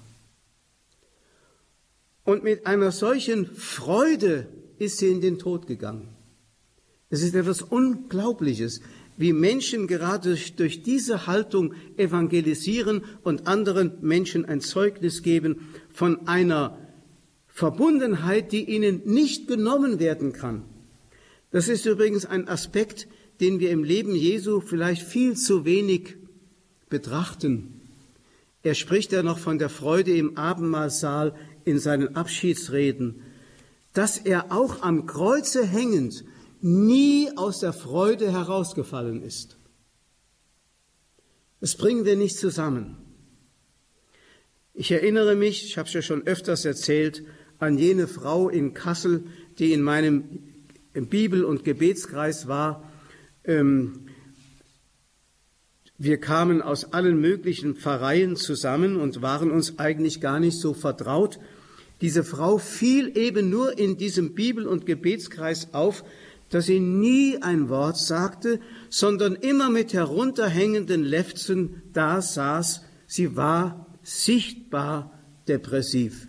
Und 2.25 2.45
mit 2.45 2.67
einer 2.67 2.93
solchen 2.93 3.47
Freude 3.47 4.49
ist 4.79 4.99
sie 4.99 5.09
in 5.09 5.23
den 5.23 5.39
Tod 5.39 5.67
gegangen. 5.67 6.09
Es 7.09 7.23
ist 7.23 7.35
etwas 7.35 7.63
Unglaubliches 7.63 8.81
wie 9.17 9.33
Menschen 9.33 9.87
gerade 9.87 10.37
durch, 10.57 10.83
diese 10.83 11.27
Haltung 11.27 11.75
evangelisieren 11.97 13.03
und 13.23 13.47
anderen 13.47 13.93
Menschen 14.01 14.45
ein 14.45 14.61
Zeugnis 14.61 15.23
geben 15.23 15.69
von 15.93 16.29
einer 16.29 16.79
Verbundenheit, 17.49 18.53
die 18.53 18.65
ihnen 18.65 19.03
nicht 19.05 19.49
genommen 19.49 19.99
werden 19.99 20.33
kann. 20.33 20.63
Das 21.51 21.69
ist 21.69 21.87
übrigens 21.87 22.27
ein 22.27 22.49
Aspekt, 22.49 23.09
den 23.41 23.61
wir 23.61 23.71
im 23.71 23.85
Leben 23.85 24.15
Jesu 24.15 24.61
vielleicht 24.61 25.03
viel 25.03 25.37
zu 25.37 25.65
wenig 25.65 26.17
betrachten. 26.89 27.81
Er 28.63 28.75
spricht 28.75 29.13
ja 29.13 29.23
noch 29.23 29.39
von 29.39 29.59
der 29.59 29.69
Freude 29.69 30.15
im 30.17 30.37
Abendmahlsaal 30.37 31.35
in 31.65 31.79
seinen 31.79 32.17
Abschiedsreden, 32.17 33.23
dass 33.93 34.19
er 34.19 34.53
auch 34.53 34.83
am 34.83 35.07
Kreuze 35.07 35.65
hängend 35.65 36.25
nie 36.67 37.31
aus 37.37 37.61
der 37.61 37.73
Freude 37.73 38.33
herausgefallen 38.33 39.23
ist. 39.23 39.57
Das 41.61 41.77
bringen 41.77 42.05
wir 42.05 42.17
nicht 42.17 42.37
zusammen. 42.37 42.97
Ich 44.75 44.91
erinnere 44.91 45.37
mich, 45.37 45.65
ich 45.65 45.79
habe 45.79 45.87
es 45.87 45.95
ja 45.95 46.03
schon 46.03 46.27
öfters 46.27 46.65
erzählt, 46.65 47.23
an 47.59 47.79
jene 47.79 48.09
Frau 48.09 48.49
in 48.49 48.75
Kassel, 48.75 49.25
die 49.59 49.73
in 49.73 49.81
meinem 49.81 50.25
Bibel- 50.93 51.45
und 51.45 51.65
Gebetskreis 51.65 52.49
war. 52.49 52.91
Ähm, 53.45 54.09
wir 55.97 56.19
kamen 56.19 56.61
aus 56.61 56.93
allen 56.93 57.21
möglichen 57.21 57.77
Pfarreien 57.77 58.37
zusammen 58.37 58.97
und 58.97 59.23
waren 59.23 59.51
uns 59.51 59.79
eigentlich 59.79 60.21
gar 60.21 60.41
nicht 60.41 60.59
so 60.59 60.75
vertraut. 60.75 61.39
Diese 62.03 62.25
Frau 62.25 62.59
fiel 62.59 63.17
eben 63.17 63.49
nur 63.49 63.79
in 63.79 63.97
diesem 63.97 64.35
Bibel- 64.35 64.67
und 64.67 64.85
Gebetskreis 64.85 65.73
auf, 65.73 66.05
dass 66.51 66.67
sie 66.67 66.81
nie 66.81 67.43
ein 67.43 67.69
Wort 67.69 67.99
sagte, 67.99 68.61
sondern 68.89 69.35
immer 69.35 69.69
mit 69.71 69.93
herunterhängenden 69.93 71.03
Lefzen 71.03 71.83
da 71.93 72.23
saß. 72.23 72.83
Sie 73.07 73.37
war 73.37 73.87
sichtbar 74.03 75.19
depressiv. 75.49 76.29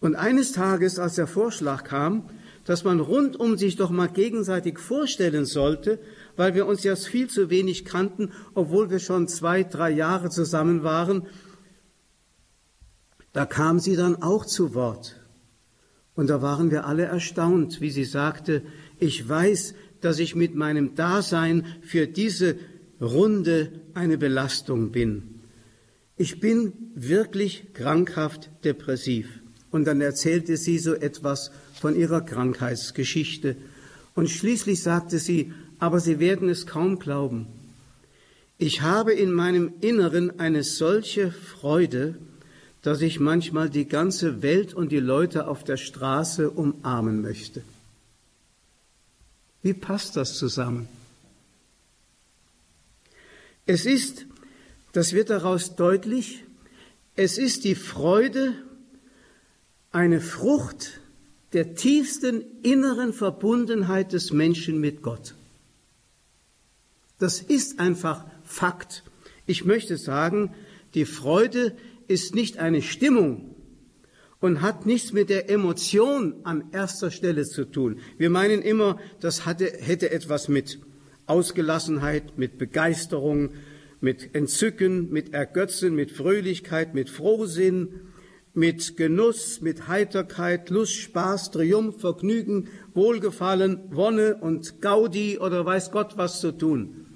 Und 0.00 0.16
eines 0.16 0.52
Tages, 0.52 0.98
als 0.98 1.14
der 1.14 1.26
Vorschlag 1.26 1.84
kam, 1.84 2.28
dass 2.64 2.84
man 2.84 3.00
rundum 3.00 3.56
sich 3.56 3.76
doch 3.76 3.90
mal 3.90 4.08
gegenseitig 4.08 4.78
vorstellen 4.78 5.44
sollte, 5.44 5.98
weil 6.36 6.54
wir 6.54 6.66
uns 6.66 6.82
ja 6.84 6.96
viel 6.96 7.28
zu 7.28 7.50
wenig 7.50 7.84
kannten, 7.84 8.32
obwohl 8.54 8.90
wir 8.90 8.98
schon 8.98 9.28
zwei, 9.28 9.62
drei 9.62 9.90
Jahre 9.90 10.30
zusammen 10.30 10.82
waren, 10.82 11.26
da 13.32 13.46
kam 13.46 13.78
sie 13.78 13.96
dann 13.96 14.22
auch 14.22 14.44
zu 14.44 14.74
Wort 14.74 15.19
Und 16.20 16.28
da 16.28 16.42
waren 16.42 16.70
wir 16.70 16.84
alle 16.84 17.04
erstaunt, 17.04 17.80
wie 17.80 17.88
sie 17.88 18.04
sagte, 18.04 18.60
ich 18.98 19.26
weiß, 19.26 19.72
dass 20.02 20.18
ich 20.18 20.34
mit 20.34 20.54
meinem 20.54 20.94
Dasein 20.94 21.64
für 21.80 22.06
diese 22.06 22.56
Runde 23.00 23.72
eine 23.94 24.18
Belastung 24.18 24.92
bin. 24.92 25.40
Ich 26.18 26.38
bin 26.38 26.74
wirklich 26.94 27.72
krankhaft 27.72 28.50
depressiv. 28.64 29.40
Und 29.70 29.86
dann 29.86 30.02
erzählte 30.02 30.58
sie 30.58 30.78
so 30.78 30.92
etwas 30.92 31.52
von 31.80 31.96
ihrer 31.96 32.20
Krankheitsgeschichte. 32.20 33.56
Und 34.14 34.28
schließlich 34.28 34.82
sagte 34.82 35.18
sie, 35.18 35.54
aber 35.78 36.00
Sie 36.00 36.20
werden 36.20 36.50
es 36.50 36.66
kaum 36.66 36.98
glauben. 36.98 37.46
Ich 38.58 38.82
habe 38.82 39.14
in 39.14 39.32
meinem 39.32 39.72
Inneren 39.80 40.38
eine 40.38 40.64
solche 40.64 41.32
Freude, 41.32 42.18
dass 42.82 43.00
ich 43.02 43.20
manchmal 43.20 43.68
die 43.68 43.86
ganze 43.86 44.42
Welt 44.42 44.72
und 44.74 44.90
die 44.90 45.00
Leute 45.00 45.48
auf 45.48 45.64
der 45.64 45.76
Straße 45.76 46.50
umarmen 46.50 47.20
möchte. 47.20 47.62
Wie 49.62 49.74
passt 49.74 50.16
das 50.16 50.38
zusammen? 50.38 50.88
Es 53.66 53.84
ist, 53.84 54.26
das 54.92 55.12
wird 55.12 55.30
daraus 55.30 55.76
deutlich, 55.76 56.44
es 57.16 57.36
ist 57.36 57.64
die 57.64 57.74
Freude, 57.74 58.54
eine 59.92 60.20
Frucht 60.20 61.00
der 61.52 61.74
tiefsten 61.74 62.44
inneren 62.62 63.12
Verbundenheit 63.12 64.12
des 64.12 64.32
Menschen 64.32 64.80
mit 64.80 65.02
Gott. 65.02 65.34
Das 67.18 67.40
ist 67.40 67.80
einfach 67.80 68.24
Fakt. 68.44 69.04
Ich 69.46 69.64
möchte 69.64 69.96
sagen, 69.98 70.54
die 70.94 71.04
Freude 71.04 71.76
ist 72.10 72.34
nicht 72.34 72.58
eine 72.58 72.82
Stimmung 72.82 73.54
und 74.40 74.62
hat 74.62 74.84
nichts 74.84 75.12
mit 75.12 75.30
der 75.30 75.48
Emotion 75.48 76.34
an 76.42 76.64
erster 76.72 77.10
Stelle 77.10 77.44
zu 77.44 77.64
tun. 77.64 78.00
Wir 78.18 78.30
meinen 78.30 78.62
immer, 78.62 78.98
das 79.20 79.46
hatte, 79.46 79.72
hätte 79.78 80.10
etwas 80.10 80.48
mit 80.48 80.80
Ausgelassenheit, 81.26 82.36
mit 82.36 82.58
Begeisterung, 82.58 83.50
mit 84.00 84.34
Entzücken, 84.34 85.10
mit 85.10 85.34
Ergötzen, 85.34 85.94
mit 85.94 86.10
Fröhlichkeit, 86.10 86.94
mit 86.94 87.10
Frohsinn, 87.10 88.00
mit 88.54 88.96
Genuss, 88.96 89.60
mit 89.60 89.86
Heiterkeit, 89.86 90.70
Lust, 90.70 90.94
Spaß, 90.94 91.52
Triumph, 91.52 92.00
Vergnügen, 92.00 92.68
Wohlgefallen, 92.92 93.78
Wonne 93.90 94.36
und 94.40 94.82
Gaudi 94.82 95.38
oder 95.38 95.64
weiß 95.64 95.92
Gott 95.92 96.16
was 96.16 96.40
zu 96.40 96.50
tun. 96.50 97.06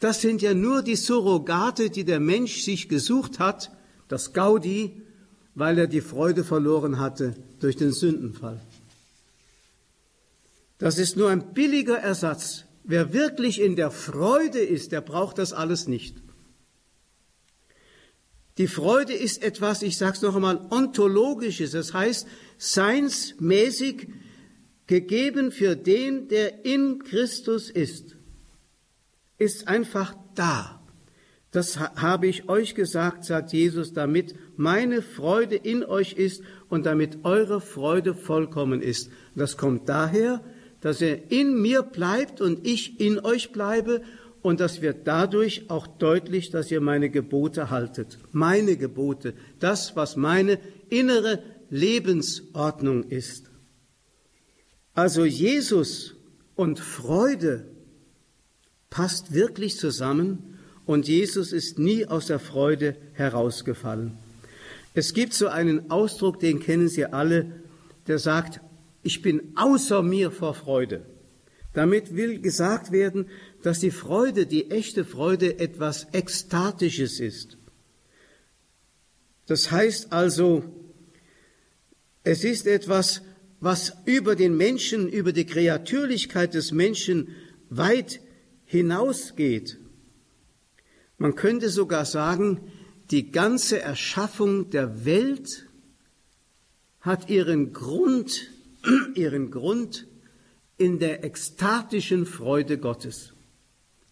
Das 0.00 0.22
sind 0.22 0.40
ja 0.40 0.54
nur 0.54 0.82
die 0.82 0.96
Surrogate, 0.96 1.90
die 1.90 2.04
der 2.04 2.20
Mensch 2.20 2.62
sich 2.62 2.88
gesucht 2.88 3.38
hat, 3.40 3.72
das 4.08 4.32
Gaudi, 4.32 5.02
weil 5.54 5.78
er 5.78 5.86
die 5.86 6.00
Freude 6.00 6.44
verloren 6.44 6.98
hatte 6.98 7.34
durch 7.60 7.76
den 7.76 7.92
Sündenfall. 7.92 8.60
Das 10.78 10.98
ist 10.98 11.16
nur 11.16 11.30
ein 11.30 11.52
billiger 11.54 11.98
Ersatz. 11.98 12.64
Wer 12.84 13.12
wirklich 13.12 13.60
in 13.60 13.76
der 13.76 13.90
Freude 13.90 14.60
ist, 14.60 14.92
der 14.92 15.00
braucht 15.00 15.38
das 15.38 15.52
alles 15.52 15.88
nicht. 15.88 16.16
Die 18.56 18.68
Freude 18.68 19.12
ist 19.12 19.42
etwas, 19.42 19.82
ich 19.82 19.98
sage 19.98 20.16
es 20.16 20.22
noch 20.22 20.34
einmal, 20.34 20.66
ontologisches, 20.70 21.72
das 21.72 21.92
heißt 21.92 22.26
seinsmäßig 22.56 24.08
gegeben 24.86 25.52
für 25.52 25.76
den, 25.76 26.28
der 26.28 26.64
in 26.64 27.04
Christus 27.04 27.70
ist 27.70 28.18
ist 29.38 29.68
einfach 29.68 30.14
da. 30.34 30.77
Das 31.50 31.78
habe 31.78 32.26
ich 32.26 32.48
euch 32.48 32.74
gesagt, 32.74 33.24
sagt 33.24 33.52
Jesus, 33.52 33.94
damit 33.94 34.34
meine 34.56 35.00
Freude 35.00 35.56
in 35.56 35.82
euch 35.82 36.12
ist 36.12 36.42
und 36.68 36.84
damit 36.84 37.24
eure 37.24 37.60
Freude 37.60 38.14
vollkommen 38.14 38.82
ist. 38.82 39.10
Das 39.34 39.56
kommt 39.56 39.88
daher, 39.88 40.44
dass 40.80 41.00
er 41.00 41.30
in 41.32 41.60
mir 41.60 41.82
bleibt 41.82 42.40
und 42.40 42.66
ich 42.66 43.00
in 43.00 43.18
euch 43.18 43.50
bleibe 43.50 44.02
und 44.42 44.60
das 44.60 44.82
wird 44.82 45.06
dadurch 45.06 45.70
auch 45.70 45.86
deutlich, 45.86 46.50
dass 46.50 46.70
ihr 46.70 46.80
meine 46.80 47.10
Gebote 47.10 47.70
haltet. 47.70 48.18
Meine 48.30 48.76
Gebote, 48.76 49.34
das, 49.58 49.96
was 49.96 50.16
meine 50.16 50.58
innere 50.90 51.42
Lebensordnung 51.70 53.04
ist. 53.04 53.50
Also 54.94 55.24
Jesus 55.24 56.14
und 56.54 56.78
Freude 56.78 57.66
passt 58.90 59.32
wirklich 59.32 59.78
zusammen 59.78 60.57
und 60.88 61.06
Jesus 61.06 61.52
ist 61.52 61.78
nie 61.78 62.06
aus 62.06 62.28
der 62.28 62.38
Freude 62.38 62.96
herausgefallen. 63.12 64.16
Es 64.94 65.12
gibt 65.12 65.34
so 65.34 65.48
einen 65.48 65.90
Ausdruck, 65.90 66.40
den 66.40 66.60
kennen 66.60 66.88
Sie 66.88 67.04
alle, 67.04 67.52
der 68.06 68.18
sagt, 68.18 68.62
ich 69.02 69.20
bin 69.20 69.52
außer 69.54 70.02
mir 70.02 70.30
vor 70.30 70.54
Freude. 70.54 71.04
Damit 71.74 72.16
will 72.16 72.40
gesagt 72.40 72.90
werden, 72.90 73.26
dass 73.62 73.80
die 73.80 73.90
Freude, 73.90 74.46
die 74.46 74.70
echte 74.70 75.04
Freude 75.04 75.58
etwas 75.58 76.06
Ekstatisches 76.12 77.20
ist. 77.20 77.58
Das 79.44 79.70
heißt 79.70 80.10
also, 80.14 80.64
es 82.24 82.44
ist 82.44 82.66
etwas, 82.66 83.20
was 83.60 83.92
über 84.06 84.36
den 84.36 84.56
Menschen, 84.56 85.10
über 85.10 85.32
die 85.32 85.44
Kreatürlichkeit 85.44 86.54
des 86.54 86.72
Menschen 86.72 87.28
weit 87.68 88.22
hinausgeht. 88.64 89.76
Man 91.18 91.34
könnte 91.34 91.68
sogar 91.68 92.04
sagen, 92.04 92.60
die 93.10 93.32
ganze 93.32 93.80
Erschaffung 93.80 94.70
der 94.70 95.04
Welt 95.04 95.66
hat 97.00 97.28
ihren 97.28 97.72
Grund, 97.72 98.50
ihren 99.14 99.50
Grund 99.50 100.06
in 100.76 101.00
der 101.00 101.24
ekstatischen 101.24 102.24
Freude 102.24 102.78
Gottes. 102.78 103.32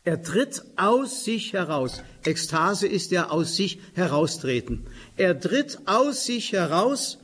Er 0.03 0.23
tritt 0.23 0.63
aus 0.77 1.25
sich 1.25 1.53
heraus. 1.53 2.03
Ekstase 2.25 2.87
ist 2.87 3.11
ja 3.11 3.31
aus 3.31 3.57
sich 3.57 3.81
heraustreten. 3.95 4.87
Er 5.17 5.39
tritt 5.39 5.81
aus 5.87 6.25
sich 6.25 6.53
heraus, 6.53 7.19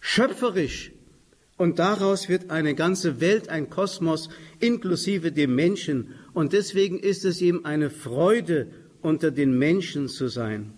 schöpferisch, 0.00 0.92
und 1.56 1.78
daraus 1.78 2.28
wird 2.28 2.50
eine 2.50 2.74
ganze 2.74 3.20
Welt, 3.20 3.48
ein 3.48 3.68
Kosmos, 3.68 4.30
inklusive 4.60 5.30
dem 5.30 5.54
Menschen 5.54 6.14
und 6.32 6.54
deswegen 6.54 6.98
ist 6.98 7.24
es 7.24 7.42
ihm 7.42 7.64
eine 7.64 7.90
Freude, 7.90 8.68
unter 9.02 9.30
den 9.30 9.56
Menschen 9.56 10.08
zu 10.08 10.28
sein. 10.28 10.72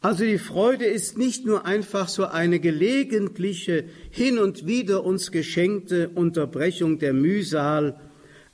Also 0.00 0.24
die 0.24 0.38
Freude 0.38 0.84
ist 0.84 1.16
nicht 1.16 1.46
nur 1.46 1.64
einfach 1.64 2.08
so 2.08 2.26
eine 2.26 2.60
gelegentliche, 2.60 3.84
hin 4.10 4.38
und 4.38 4.66
wieder 4.66 5.02
uns 5.02 5.32
geschenkte 5.32 6.10
Unterbrechung 6.10 6.98
der 6.98 7.14
Mühsal, 7.14 7.98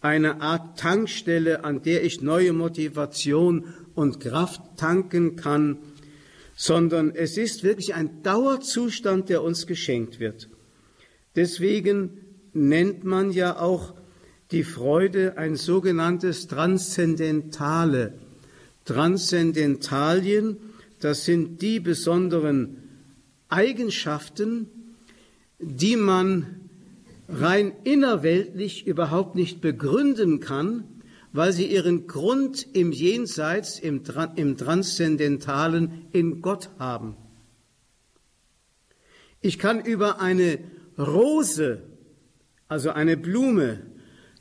eine 0.00 0.40
Art 0.40 0.78
Tankstelle, 0.78 1.64
an 1.64 1.82
der 1.82 2.04
ich 2.04 2.22
neue 2.22 2.52
Motivation 2.52 3.64
und 3.94 4.20
Kraft 4.20 4.62
tanken 4.76 5.36
kann, 5.36 5.78
sondern 6.54 7.10
es 7.14 7.36
ist 7.36 7.64
wirklich 7.64 7.94
ein 7.94 8.22
Dauerzustand, 8.22 9.28
der 9.28 9.42
uns 9.42 9.66
geschenkt 9.66 10.20
wird. 10.20 10.48
Deswegen 11.34 12.18
nennt 12.52 13.04
man 13.04 13.30
ja 13.30 13.58
auch 13.58 13.94
die 14.50 14.64
Freude 14.64 15.36
ein 15.36 15.56
sogenanntes 15.56 16.46
Transzendentale. 16.46 18.14
Transzendentalien, 18.84 20.56
das 21.00 21.24
sind 21.24 21.62
die 21.62 21.80
besonderen 21.80 22.76
Eigenschaften, 23.48 24.68
die 25.58 25.96
man 25.96 26.60
rein 27.28 27.72
innerweltlich 27.84 28.86
überhaupt 28.86 29.34
nicht 29.34 29.60
begründen 29.60 30.40
kann, 30.40 30.84
weil 31.32 31.52
sie 31.52 31.66
ihren 31.66 32.06
Grund 32.06 32.66
im 32.72 32.92
Jenseits, 32.92 33.78
im, 33.78 34.02
im 34.36 34.56
Transzendentalen 34.56 36.06
in 36.12 36.40
Gott 36.42 36.70
haben. 36.78 37.16
Ich 39.40 39.58
kann 39.58 39.80
über 39.80 40.20
eine 40.20 40.58
Rose, 40.98 41.82
also 42.68 42.90
eine 42.90 43.16
Blume, 43.16 43.86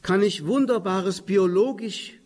kann 0.02 0.21
ich 0.21 0.45
Wunderbares 0.45 1.21
biologisch 1.21 2.18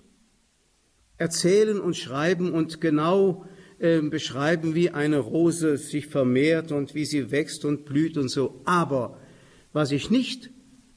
erzählen 1.18 1.80
und 1.80 1.96
schreiben 1.96 2.52
und 2.52 2.82
genau 2.82 3.46
äh, 3.80 4.02
beschreiben, 4.02 4.76
wie 4.76 4.90
eine 4.92 5.20
Rose 5.20 5.78
sich 5.78 6.08
vermehrt 6.08 6.72
und 6.72 6.96
wie 6.96 7.06
sie 7.06 7.32
wächst 7.32 7.66
und 7.66 7.86
blüht 7.86 8.18
und 8.18 8.30
so. 8.30 8.62
Aber 8.66 9.20
was 9.74 9.92
ich 9.92 10.10
nicht 10.10 10.52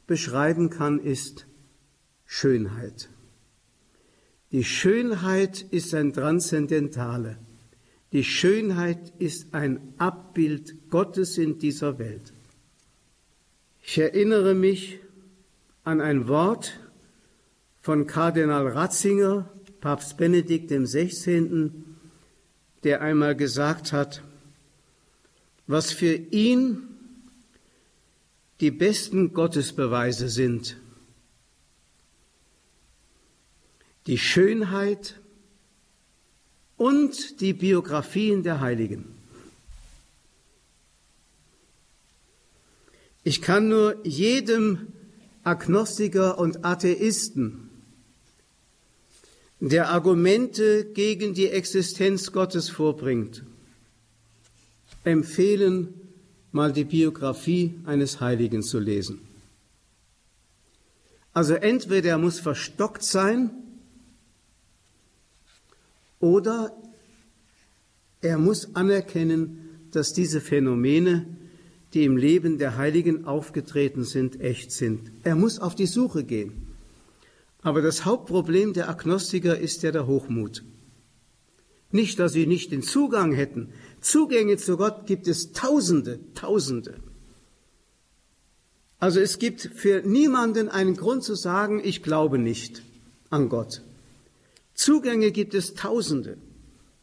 beschreiben 0.06 0.70
kann, 0.70 1.00
ist 1.00 1.46
Schönheit. 2.24 3.08
Die 4.52 4.64
Schönheit 4.64 5.66
ist 5.70 5.94
ein 5.94 6.12
Transzendentale. 6.12 7.38
Die 8.12 8.24
Schönheit 8.24 9.12
ist 9.18 9.52
ein 9.52 9.94
Abbild 9.98 10.90
Gottes 10.90 11.38
in 11.38 11.58
dieser 11.58 11.98
Welt. 11.98 12.32
Ich 13.82 13.98
erinnere 13.98 14.54
mich 14.54 15.00
an 15.84 16.00
ein 16.00 16.28
Wort 16.28 16.78
von 17.80 18.06
Kardinal 18.06 18.68
Ratzinger, 18.68 19.52
Papst 19.86 20.16
Benedikt 20.16 20.68
XVI., 20.68 21.70
der 22.82 23.02
einmal 23.02 23.36
gesagt 23.36 23.92
hat, 23.92 24.20
was 25.68 25.92
für 25.92 26.12
ihn 26.12 26.88
die 28.60 28.72
besten 28.72 29.32
Gottesbeweise 29.32 30.28
sind. 30.28 30.76
Die 34.08 34.18
Schönheit 34.18 35.20
und 36.76 37.40
die 37.40 37.52
Biografien 37.52 38.42
der 38.42 38.58
Heiligen. 38.58 39.04
Ich 43.22 43.40
kann 43.40 43.68
nur 43.68 44.04
jedem 44.04 44.88
Agnostiker 45.44 46.40
und 46.40 46.64
Atheisten, 46.64 47.65
der 49.60 49.88
Argumente 49.90 50.84
gegen 50.84 51.34
die 51.34 51.48
Existenz 51.48 52.32
Gottes 52.32 52.68
vorbringt, 52.68 53.44
empfehlen, 55.04 55.94
mal 56.52 56.72
die 56.72 56.84
Biografie 56.84 57.78
eines 57.84 58.20
Heiligen 58.20 58.62
zu 58.62 58.78
lesen. 58.78 59.20
Also 61.32 61.54
entweder 61.54 62.10
er 62.10 62.18
muss 62.18 62.40
verstockt 62.40 63.02
sein 63.02 63.50
oder 66.18 66.74
er 68.22 68.38
muss 68.38 68.74
anerkennen, 68.74 69.88
dass 69.90 70.12
diese 70.12 70.40
Phänomene, 70.40 71.26
die 71.92 72.04
im 72.04 72.16
Leben 72.16 72.58
der 72.58 72.76
Heiligen 72.76 73.26
aufgetreten 73.26 74.04
sind, 74.04 74.40
echt 74.40 74.72
sind. 74.72 75.12
Er 75.22 75.36
muss 75.36 75.58
auf 75.58 75.74
die 75.74 75.86
Suche 75.86 76.24
gehen. 76.24 76.65
Aber 77.66 77.82
das 77.82 78.04
Hauptproblem 78.04 78.74
der 78.74 78.88
Agnostiker 78.88 79.58
ist 79.58 79.82
ja 79.82 79.90
der 79.90 80.06
Hochmut. 80.06 80.62
Nicht, 81.90 82.20
dass 82.20 82.32
sie 82.32 82.46
nicht 82.46 82.70
den 82.70 82.84
Zugang 82.84 83.32
hätten. 83.32 83.72
Zugänge 84.00 84.56
zu 84.56 84.76
Gott 84.76 85.06
gibt 85.06 85.26
es 85.26 85.50
Tausende, 85.50 86.20
Tausende. 86.34 87.00
Also 89.00 89.18
es 89.18 89.40
gibt 89.40 89.62
für 89.74 90.02
niemanden 90.02 90.68
einen 90.68 90.94
Grund 90.94 91.24
zu 91.24 91.34
sagen, 91.34 91.80
ich 91.82 92.04
glaube 92.04 92.38
nicht 92.38 92.84
an 93.30 93.48
Gott. 93.48 93.82
Zugänge 94.74 95.32
gibt 95.32 95.52
es 95.52 95.74
Tausende. 95.74 96.38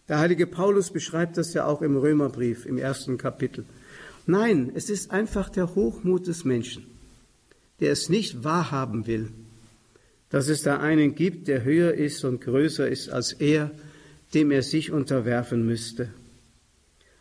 Der 0.07 0.19
heilige 0.19 0.47
Paulus 0.47 0.91
beschreibt 0.91 1.35
das 1.35 1.53
ja 1.53 1.65
auch 1.65 1.81
im 1.81 1.97
Römerbrief 1.97 2.65
im 2.65 2.77
ersten 2.77 3.17
Kapitel. 3.17 3.65
Nein, 4.27 4.71
es 4.73 4.89
ist 4.89 5.11
einfach 5.11 5.49
der 5.49 5.75
Hochmut 5.75 6.25
des 6.27 6.45
Menschen, 6.45 6.85
der 7.81 7.91
es 7.91 8.07
nicht 8.07 8.45
wahrhaben 8.45 9.07
will, 9.07 9.33
dass 10.33 10.47
es 10.47 10.63
da 10.63 10.79
einen 10.79 11.13
gibt, 11.13 11.47
der 11.47 11.63
höher 11.63 11.93
ist 11.93 12.25
und 12.25 12.41
größer 12.41 12.87
ist 12.87 13.07
als 13.09 13.33
er, 13.33 13.69
dem 14.33 14.49
er 14.49 14.63
sich 14.63 14.89
unterwerfen 14.89 15.63
müsste. 15.63 16.09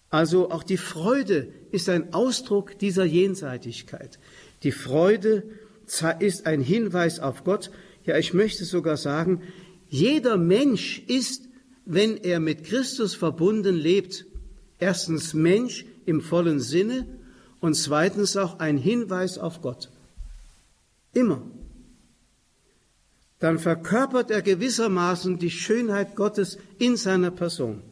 Also 0.09 0.51
auch 0.51 0.63
die 0.63 0.79
Freude 0.79 1.49
ist 1.73 1.91
ein 1.91 2.15
Ausdruck 2.15 2.79
dieser 2.79 3.05
Jenseitigkeit. 3.05 4.19
Die 4.63 4.73
Freude 4.73 5.43
ist 6.21 6.47
ein 6.47 6.63
Hinweis 6.63 7.21
auf 7.21 7.45
Gott. 7.45 7.71
Ja, 8.07 8.17
ich 8.17 8.33
möchte 8.33 8.65
sogar 8.65 8.97
sagen, 8.97 9.43
jeder 9.91 10.39
Mensch 10.39 11.03
ist, 11.07 11.51
wenn 11.85 12.17
er 12.17 12.41
mit 12.41 12.65
Christus 12.65 13.15
verbunden 13.15 13.77
lebt, 13.77 14.25
erstens 14.79 15.35
Mensch 15.35 15.85
im 16.07 16.23
vollen 16.23 16.61
Sinne 16.61 17.07
und 17.61 17.75
zweitens 17.75 18.39
auch 18.39 18.59
ein 18.59 18.79
Hinweis 18.79 19.37
auf 19.37 19.61
Gott. 19.61 19.91
Immer. 21.13 21.43
Dann 23.43 23.59
verkörpert 23.59 24.31
er 24.31 24.41
gewissermaßen 24.41 25.37
die 25.37 25.51
Schönheit 25.51 26.15
Gottes 26.15 26.59
in 26.79 26.97
seiner 26.97 27.33
Person. 27.33 27.83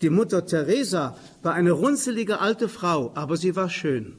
Die 0.00 0.08
Mutter 0.08 0.46
Teresa 0.46 1.18
war 1.42 1.52
eine 1.52 1.72
runzelige 1.72 2.40
alte 2.40 2.70
Frau, 2.70 3.12
aber 3.14 3.36
sie 3.36 3.54
war 3.54 3.68
schön. 3.68 4.16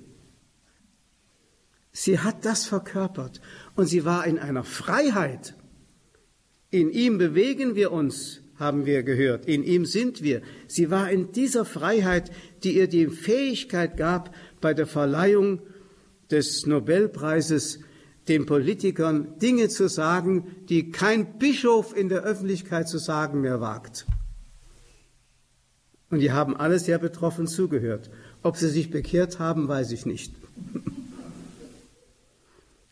Sie 1.92 2.20
hat 2.20 2.46
das 2.46 2.68
verkörpert 2.68 3.42
und 3.76 3.88
sie 3.88 4.06
war 4.06 4.28
in 4.28 4.38
einer 4.38 4.64
Freiheit, 4.64 5.56
in 6.70 6.92
ihm 6.92 7.18
bewegen 7.18 7.74
wir 7.74 7.92
uns, 7.92 8.42
haben 8.60 8.86
wir 8.86 9.02
gehört, 9.02 9.48
in 9.48 9.64
ihm 9.64 9.88
sind 9.88 10.22
wir. 10.22 10.44
Sie 10.68 10.92
war 10.92 11.10
in 11.10 11.32
dieser 11.32 11.66
Freiheit, 11.66 12.30
die 12.64 12.78
ihr 12.78 12.88
die 12.88 13.08
Fähigkeit 13.08 13.98
gab, 13.98 14.36
bei 14.62 14.76
der 14.76 14.86
Verleihung 14.86 15.64
des 16.30 16.68
Nobelpreises 16.68 17.80
den 18.30 18.46
Politikern 18.46 19.40
Dinge 19.40 19.68
zu 19.70 19.90
sagen, 19.90 20.56
die 20.70 20.92
kein 20.92 21.38
Bischof 21.40 21.96
in 21.96 22.08
der 22.10 22.22
Öffentlichkeit 22.22 22.88
zu 22.88 23.00
sagen 23.00 23.42
mehr 23.42 23.60
wagt. 23.60 24.06
Und 26.10 26.20
die 26.20 26.32
haben 26.32 26.56
alle 26.56 26.80
sehr 26.80 27.00
betroffen 27.00 27.48
zugehört. 27.48 28.10
Ob 28.42 28.56
sie 28.58 28.70
sich 28.70 28.90
bekehrt 28.90 29.40
haben, 29.40 29.68
weiß 29.68 29.92
ich 29.92 30.06
nicht. 30.06 30.34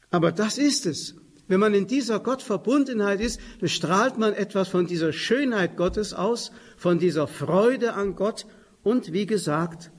Aber 0.10 0.32
das 0.32 0.58
ist 0.58 0.86
es. 0.86 1.16
Wenn 1.48 1.60
man 1.60 1.74
in 1.74 1.88
dieser 1.88 2.20
Gottverbundenheit 2.20 3.22
ist, 3.22 3.40
dann 3.60 3.70
strahlt 3.70 4.18
man 4.18 4.34
etwas 4.34 4.68
von 4.68 4.86
dieser 4.86 5.14
Schönheit 5.14 5.78
Gottes 5.78 6.14
aus, 6.14 6.52
von 6.76 7.00
dieser 7.00 7.28
Freude 7.28 7.94
an 7.94 8.16
Gott 8.16 8.46
und 8.84 9.14
wie 9.14 9.26
gesagt, 9.26 9.92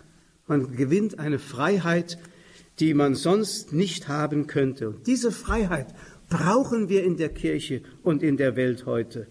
man 0.47 0.77
gewinnt 0.77 1.19
eine 1.19 1.39
Freiheit, 1.39 2.19
die 2.81 2.95
man 2.95 3.15
sonst 3.15 3.73
nicht 3.73 4.09
haben 4.09 4.47
könnte. 4.47 4.91
Und 4.91 5.07
diese 5.07 5.33
Freiheit 5.33 5.89
brauchen 6.29 6.89
wir 6.89 7.05
in 7.05 7.17
der 7.17 7.31
Kirche 7.31 7.83
und 8.03 8.23
in 8.23 8.37
der 8.37 8.57
Welt 8.57 8.87
heute. 8.87 9.27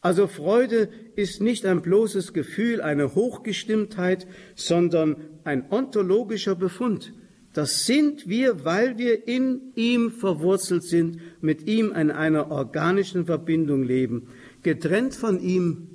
Also 0.00 0.28
Freude 0.28 0.88
ist 1.16 1.40
nicht 1.40 1.66
ein 1.66 1.82
bloßes 1.82 2.32
Gefühl, 2.32 2.80
eine 2.80 3.14
Hochgestimmtheit, 3.14 4.26
sondern 4.54 5.16
ein 5.44 5.70
ontologischer 5.70 6.54
Befund, 6.54 7.12
das 7.58 7.86
sind 7.86 8.28
wir, 8.28 8.64
weil 8.64 8.98
wir 8.98 9.26
in 9.26 9.72
ihm 9.74 10.12
verwurzelt 10.12 10.84
sind, 10.84 11.18
mit 11.40 11.66
ihm 11.66 11.92
in 11.92 12.10
einer 12.10 12.52
organischen 12.52 13.26
Verbindung 13.26 13.82
leben. 13.82 14.28
Getrennt 14.62 15.14
von 15.14 15.40
ihm 15.40 15.88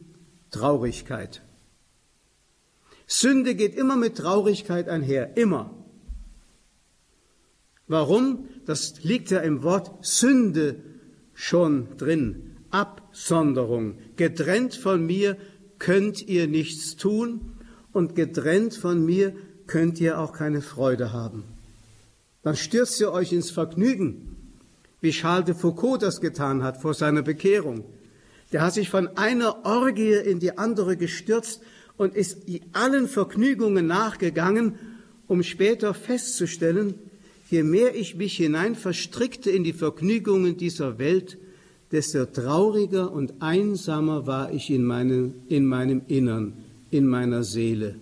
Traurigkeit. 0.52 1.42
Sünde 3.08 3.56
geht 3.56 3.76
immer 3.76 3.96
mit 3.96 4.18
Traurigkeit 4.18 4.90
einher, 4.90 5.38
immer. 5.38 5.74
Warum? 7.94 8.50
Das 8.66 9.04
liegt 9.04 9.32
ja 9.32 9.40
im 9.40 9.64
Wort 9.64 10.06
Sünde 10.06 10.76
schon 11.34 11.96
drin. 11.98 12.58
Absonderung. 12.70 14.00
Getrennt 14.16 14.76
von 14.76 15.06
mir 15.06 15.38
könnt 15.80 16.28
ihr 16.28 16.48
nichts 16.48 16.96
tun 16.96 17.54
und 17.92 18.16
getrennt 18.16 18.74
von 18.76 19.06
mir 19.06 19.34
könnt 19.68 20.00
ihr 20.02 20.20
auch 20.20 20.34
keine 20.34 20.62
Freude 20.62 21.14
haben 21.14 21.44
dann 22.44 22.58
stürzt 22.58 23.00
ihr 23.00 23.12
euch 23.12 23.32
ins 23.32 23.50
Vergnügen, 23.50 24.36
wie 25.02 25.12
Charles 25.12 25.46
de 25.46 25.56
Foucault 25.56 26.04
das 26.04 26.22
getan 26.22 26.62
hat 26.62 26.82
vor 26.82 26.94
seiner 26.94 27.22
Bekehrung. 27.24 27.86
Der 28.52 28.62
hat 28.62 28.74
sich 28.74 28.90
von 28.90 29.08
einer 29.18 29.66
Orgie 29.66 30.14
in 30.14 30.40
die 30.40 30.58
andere 30.58 30.98
gestürzt 30.98 31.62
und 31.98 32.16
ist 32.16 32.46
allen 32.74 33.08
Vergnügungen 33.08 33.88
nachgegangen, 33.88 34.76
um 35.28 35.42
später 35.42 35.94
festzustellen, 35.94 36.96
je 37.54 37.62
mehr 37.62 37.94
ich 37.94 38.16
mich 38.16 38.38
hinein 38.38 38.74
verstrickte 38.74 39.52
in 39.52 39.64
die 39.64 39.74
Vergnügungen 39.74 40.58
dieser 40.58 40.98
Welt, 40.98 41.38
desto 41.92 42.26
trauriger 42.26 43.12
und 43.12 43.44
einsamer 43.44 44.26
war 44.26 44.52
ich 44.52 44.72
in, 44.72 44.84
meine, 44.84 45.36
in 45.50 45.68
meinem 45.68 46.02
Innern, 46.08 46.58
in 46.90 47.06
meiner 47.06 47.44
Seele. 47.44 48.00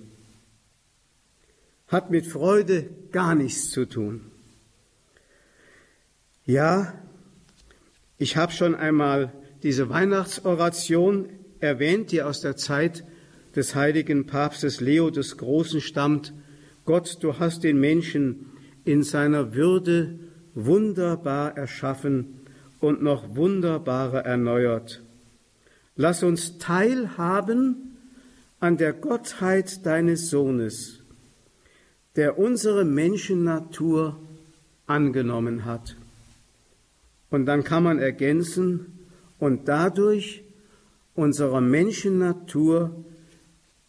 Hat 1.90 2.12
mit 2.12 2.28
Freude 2.28 2.92
gar 3.12 3.36
nichts 3.36 3.72
zu 3.72 3.86
tun. 3.86 4.22
Ja, 6.46 6.94
ich 8.18 8.38
habe 8.38 8.54
schon 8.54 8.74
einmal 8.74 9.34
diese 9.64 9.90
Weihnachtsoration 9.90 11.28
erwähnt, 11.60 12.14
die 12.14 12.22
aus 12.22 12.40
der 12.40 12.56
Zeit 12.56 13.04
des 13.54 13.76
heiligen 13.76 14.28
Papstes 14.28 14.80
Leo 14.80 15.10
des 15.10 15.36
Großen 15.36 15.82
stammt. 15.82 16.34
Gott, 16.86 17.18
du 17.20 17.38
hast 17.38 17.66
den 17.66 17.82
Menschen 17.82 18.51
in 18.84 19.04
seiner 19.04 19.54
Würde 19.54 20.20
wunderbar 20.54 21.58
erschaffen 21.58 22.42
und 22.80 23.02
noch 23.02 23.36
wunderbarer 23.36 24.26
erneuert. 24.26 25.02
Lass 25.96 26.24
uns 26.24 26.58
teilhaben 26.58 27.98
an 28.60 28.78
der 28.78 28.94
Gottheit 28.94 29.86
deines 29.86 30.30
Sohnes, 30.30 31.00
der 32.16 32.38
unsere 32.38 32.86
Menschennatur 32.86 34.20
angenommen 34.88 35.66
hat. 35.66 35.96
Und 37.30 37.46
dann 37.46 37.64
kann 37.64 37.84
man 37.84 38.00
ergänzen, 38.00 38.98
und 39.42 39.68
dadurch 39.68 40.44
unserer 41.16 41.62
Menschennatur 41.62 43.04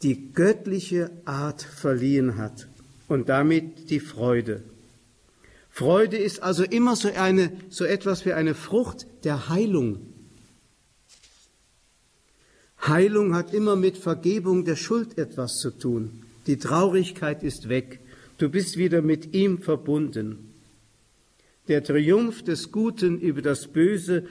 die 0.03 0.33
göttliche 0.33 1.11
Art 1.27 1.63
verliehen 1.63 2.39
hat 2.39 2.69
und 3.07 3.29
damit 3.29 3.91
die 3.91 4.01
Freude. 4.01 4.65
Freude 5.73 6.19
ist 6.19 6.43
also 6.43 6.63
immer 6.63 6.97
so 6.97 7.09
eine, 7.13 7.51
so 7.71 7.85
etwas 7.85 8.25
wie 8.25 8.33
eine 8.33 8.55
Frucht 8.55 9.07
der 9.25 9.49
Heilung. 9.49 10.07
Heilung 12.87 13.35
hat 13.35 13.55
immer 13.55 13.75
mit 13.75 13.97
Vergebung 13.97 14.65
der 14.65 14.77
Schuld 14.77 15.19
etwas 15.19 15.59
zu 15.59 15.71
tun. 15.71 16.25
Die 16.47 16.59
Traurigkeit 16.59 17.43
ist 17.43 17.69
weg 17.69 18.01
Du 18.43 18.49
bist 18.49 18.77
wieder 18.77 19.03
mit 19.03 19.35
ihm 19.35 19.63
verbunden. 19.63 20.53
Der 21.69 21.85
Triumph 21.85 22.43
des 22.43 22.73
Guten 22.73 23.21
über 23.21 23.41
das 23.41 23.69
Böse 23.69 24.27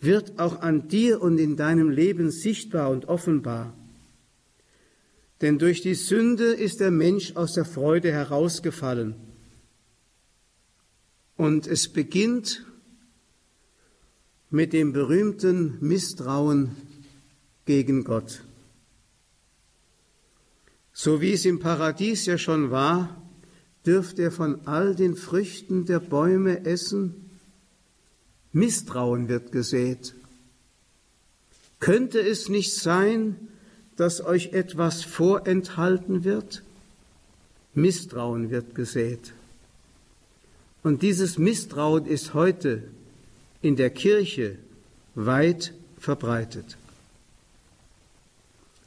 wird 0.00 0.38
auch 0.38 0.60
an 0.60 0.86
dir 0.86 1.20
und 1.20 1.38
in 1.38 1.56
deinem 1.56 1.90
Leben 1.90 2.30
sichtbar 2.30 2.90
und 2.90 3.08
offenbar. 3.08 3.76
Denn 5.40 5.58
durch 5.58 5.80
die 5.80 5.96
Sünde 5.96 6.44
ist 6.44 6.78
der 6.78 6.92
Mensch 6.92 7.34
aus 7.34 7.54
der 7.54 7.64
Freude 7.64 8.12
herausgefallen. 8.12 9.16
Und 11.40 11.66
es 11.66 11.88
beginnt 11.88 12.66
mit 14.50 14.74
dem 14.74 14.92
berühmten 14.92 15.78
Misstrauen 15.80 16.76
gegen 17.64 18.04
Gott. 18.04 18.42
So 20.92 21.22
wie 21.22 21.32
es 21.32 21.46
im 21.46 21.58
Paradies 21.58 22.26
ja 22.26 22.36
schon 22.36 22.70
war, 22.70 23.22
dürft 23.86 24.18
ihr 24.18 24.32
von 24.32 24.66
all 24.66 24.94
den 24.94 25.16
Früchten 25.16 25.86
der 25.86 26.00
Bäume 26.00 26.66
essen? 26.66 27.30
Misstrauen 28.52 29.30
wird 29.30 29.50
gesät. 29.50 30.14
Könnte 31.78 32.20
es 32.20 32.50
nicht 32.50 32.74
sein, 32.74 33.48
dass 33.96 34.22
euch 34.22 34.52
etwas 34.52 35.04
vorenthalten 35.04 36.22
wird? 36.22 36.62
Misstrauen 37.72 38.50
wird 38.50 38.74
gesät. 38.74 39.32
Und 40.82 41.02
dieses 41.02 41.38
Misstrauen 41.38 42.06
ist 42.06 42.34
heute 42.34 42.82
in 43.62 43.76
der 43.76 43.90
Kirche 43.90 44.56
weit 45.14 45.74
verbreitet. 45.98 46.76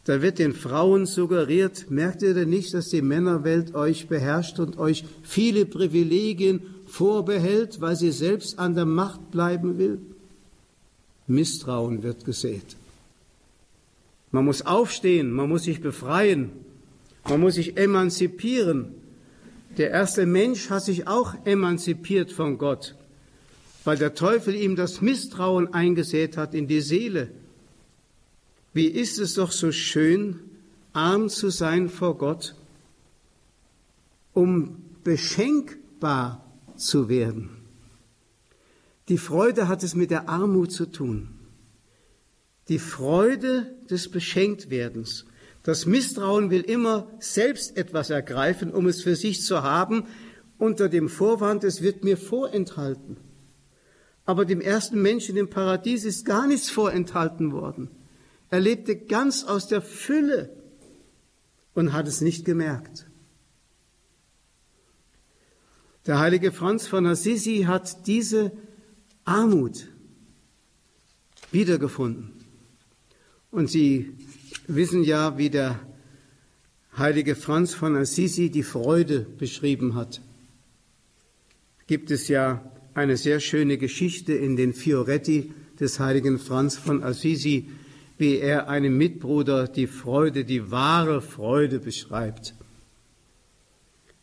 Da 0.06 0.22
wird 0.22 0.40
den 0.40 0.54
Frauen 0.54 1.06
suggeriert, 1.06 1.90
merkt 1.90 2.24
ihr 2.24 2.34
denn 2.34 2.50
nicht, 2.50 2.74
dass 2.74 2.90
die 2.90 3.02
Männerwelt 3.02 3.74
euch 3.74 4.08
beherrscht 4.08 4.60
und 4.60 4.78
euch 4.78 5.06
viele 5.24 5.66
Privilegien 5.66 6.62
vorbehält, 6.88 7.80
weil 7.80 7.96
sie 7.96 8.12
selbst 8.12 8.60
an 8.60 8.76
der 8.76 8.86
Macht 8.86 9.32
bleiben 9.32 9.78
will? 9.78 10.00
Misstrauen 11.28 12.04
wird 12.04 12.26
gesät. 12.26 12.76
Man 14.32 14.46
muss 14.46 14.64
aufstehen, 14.64 15.32
man 15.32 15.48
muss 15.48 15.64
sich 15.64 15.80
befreien, 15.80 16.50
man 17.30 17.40
muss 17.40 17.54
sich 17.54 17.78
emanzipieren. 17.78 18.96
Der 19.78 19.92
erste 19.92 20.26
Mensch 20.26 20.70
hat 20.70 20.84
sich 20.84 21.08
auch 21.08 21.34
emanzipiert 21.46 22.32
von 22.32 22.58
Gott, 22.58 22.96
weil 23.84 23.98
der 23.98 24.14
Teufel 24.14 24.56
ihm 24.56 24.76
das 24.76 25.02
Misstrauen 25.02 25.74
eingesät 25.74 26.38
hat 26.38 26.54
in 26.54 26.68
die 26.68 26.82
Seele. 26.82 27.32
Wie 28.74 28.88
ist 28.88 29.20
es 29.20 29.36
doch 29.36 29.52
so 29.52 29.72
schön, 29.72 30.40
arm 30.94 31.30
zu 31.30 31.50
sein 31.50 31.90
vor 31.90 32.18
Gott, 32.18 32.56
um 34.34 34.78
beschenkbar 35.04 36.46
zu 36.76 37.10
werden. 37.10 37.50
Die 39.10 39.18
Freude 39.18 39.68
hat 39.68 39.84
es 39.84 39.96
mit 39.96 40.12
der 40.12 40.30
Armut 40.30 40.72
zu 40.72 40.86
tun. 40.86 41.30
Die 42.70 42.80
Freude 42.80 43.76
des 43.90 44.10
Beschenktwerdens. 44.10 45.26
Das 45.64 45.86
Misstrauen 45.86 46.50
will 46.50 46.62
immer 46.62 47.08
selbst 47.20 47.78
etwas 47.78 48.10
ergreifen, 48.10 48.72
um 48.72 48.88
es 48.88 49.02
für 49.02 49.16
sich 49.16 49.42
zu 49.42 49.64
haben, 49.64 50.06
unter 50.58 50.90
dem 50.90 51.10
Vorwand, 51.10 51.64
es 51.64 51.82
wird 51.82 52.04
mir 52.04 52.18
vorenthalten. 52.18 53.18
Aber 54.26 54.46
dem 54.46 54.62
ersten 54.62 55.02
Menschen 55.02 55.36
im 55.38 55.50
Paradies 55.50 56.06
ist 56.06 56.26
gar 56.26 56.48
nichts 56.48 56.70
vorenthalten 56.70 57.52
worden. 57.52 57.90
Er 58.50 58.60
lebte 58.60 58.96
ganz 58.96 59.44
aus 59.44 59.68
der 59.68 59.82
Fülle 59.82 60.50
und 61.74 61.94
hat 61.94 62.08
es 62.08 62.22
nicht 62.22 62.46
gemerkt. 62.46 63.08
Der 66.06 66.20
heilige 66.20 66.52
Franz 66.52 66.88
von 66.88 67.06
Assisi 67.08 67.64
hat 67.66 68.06
diese 68.08 68.52
Armut 69.24 69.88
wiedergefunden. 71.52 72.34
Und 73.52 73.70
Sie 73.70 74.18
wissen 74.68 75.04
ja, 75.04 75.38
wie 75.38 75.50
der 75.50 75.80
heilige 76.98 77.36
Franz 77.36 77.74
von 77.74 77.96
Assisi 77.96 78.50
die 78.50 78.64
Freude 78.64 79.22
beschrieben 79.22 79.96
hat. 79.96 80.22
Gibt 81.88 82.12
es 82.12 82.28
ja 82.28 82.72
eine 82.94 83.18
sehr 83.18 83.40
schöne 83.40 83.78
Geschichte 83.78 84.34
in 84.34 84.56
den 84.56 84.74
Fioretti 84.74 85.52
des 85.80 86.00
heiligen 86.00 86.40
Franz 86.40 86.78
von 86.78 87.04
Assisi, 87.04 87.70
wie 88.18 88.38
er 88.38 88.70
einem 88.70 88.98
Mitbruder 88.98 89.68
die 89.68 89.88
Freude, 89.88 90.46
die 90.46 90.72
wahre 90.72 91.22
Freude 91.22 91.80
beschreibt. 91.80 92.54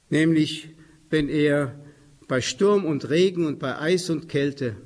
Nämlich, 0.09 0.71
wenn 1.11 1.29
er 1.29 1.75
bei 2.29 2.41
Sturm 2.41 2.85
und 2.85 3.11
Regen 3.11 3.47
und 3.47 3.59
bei 3.59 3.79
Eis 3.79 4.09
und 4.11 4.29
Kälte 4.29 4.77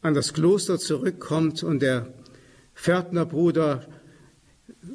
an 0.00 0.14
das 0.14 0.32
Kloster 0.32 0.78
zurückkommt 0.78 1.62
und 1.62 1.82
der 1.82 2.12
Pförtnerbruder 2.74 3.86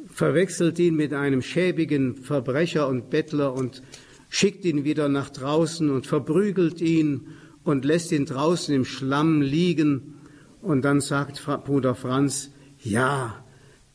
verwechselt 0.07 0.79
ihn 0.79 0.95
mit 0.95 1.13
einem 1.13 1.41
schäbigen 1.41 2.15
Verbrecher 2.15 2.87
und 2.87 3.09
Bettler 3.09 3.53
und 3.53 3.83
schickt 4.29 4.65
ihn 4.65 4.83
wieder 4.83 5.09
nach 5.09 5.29
draußen 5.29 5.89
und 5.89 6.07
verprügelt 6.07 6.81
ihn 6.81 7.27
und 7.63 7.85
lässt 7.85 8.11
ihn 8.11 8.25
draußen 8.25 8.73
im 8.73 8.85
Schlamm 8.85 9.41
liegen 9.41 10.15
und 10.61 10.83
dann 10.83 11.01
sagt 11.01 11.45
Bruder 11.65 11.95
Franz, 11.95 12.51
ja, 12.79 13.43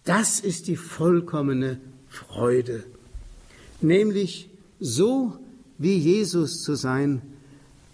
das 0.05 0.41
ist 0.41 0.69
die 0.69 0.77
vollkommene 0.77 1.81
Freude. 2.09 2.85
Nämlich 3.81 4.51
so 4.79 5.39
wie 5.79 5.97
Jesus 5.97 6.63
zu 6.63 6.75
sein, 6.75 7.23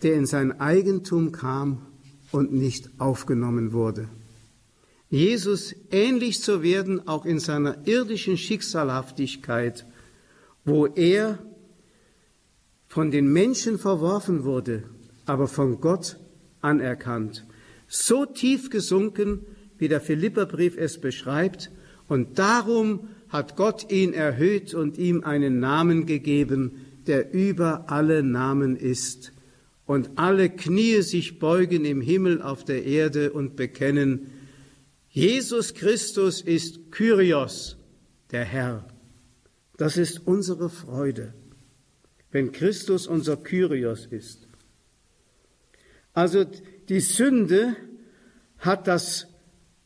der 0.03 0.15
in 0.15 0.27
sein 0.27 0.61
Eigentum 0.61 1.33
kam 1.33 1.83
und 2.31 2.53
nicht 2.53 2.91
aufgenommen 2.99 3.73
wurde. 3.73 4.09
Jesus 5.11 5.75
ähnlich 5.91 6.43
zu 6.43 6.63
werden, 6.63 7.09
auch 7.09 7.25
in 7.25 7.39
seiner 7.39 7.87
irdischen 7.87 8.37
Schicksalhaftigkeit, 8.37 9.87
wo 10.65 10.87
er 10.87 11.39
von 12.89 13.11
den 13.11 13.33
Menschen 13.33 13.79
verworfen 13.79 14.45
wurde, 14.45 14.85
aber 15.25 15.49
von 15.49 15.81
Gott 15.81 16.19
anerkannt. 16.61 17.47
So 17.87 18.27
tief 18.27 18.69
gesunken, 18.69 19.47
wie 19.79 19.89
der 19.89 20.01
Philipperbrief 20.01 20.77
es 20.77 21.01
beschreibt, 21.01 21.71
und 22.09 22.39
darum 22.39 23.09
hat 23.29 23.57
Gott 23.57 23.91
ihn 23.91 24.15
erhöht 24.15 24.75
und 24.75 24.97
ihm 24.99 25.25
einen 25.25 25.61
Namen 25.61 26.07
gegeben, 26.07 26.87
der 27.07 27.33
über 27.33 27.91
alle 27.91 28.23
Namen 28.23 28.77
ist, 28.77 29.33
und 29.87 30.11
alle 30.17 30.51
Knie 30.51 31.01
sich 31.01 31.39
beugen 31.39 31.87
im 31.87 32.03
Himmel 32.03 32.43
auf 32.43 32.65
der 32.65 32.85
Erde 32.85 33.33
und 33.33 33.57
bekennen, 33.57 34.31
Jesus 35.19 35.75
Christus 35.75 36.41
ist 36.41 36.93
Kyrios, 36.93 37.77
der 38.31 38.45
Herr. 38.45 38.87
Das 39.77 39.97
ist 39.97 40.25
unsere 40.29 40.71
Freude, 40.71 41.35
wenn 42.31 42.53
Christus 42.53 43.09
unser 43.09 43.37
Kyrios 43.37 44.07
ist. 44.07 44.47
Also 46.13 46.45
die 46.89 47.01
Sünde 47.01 47.75
hat 48.59 48.87
das 48.87 49.27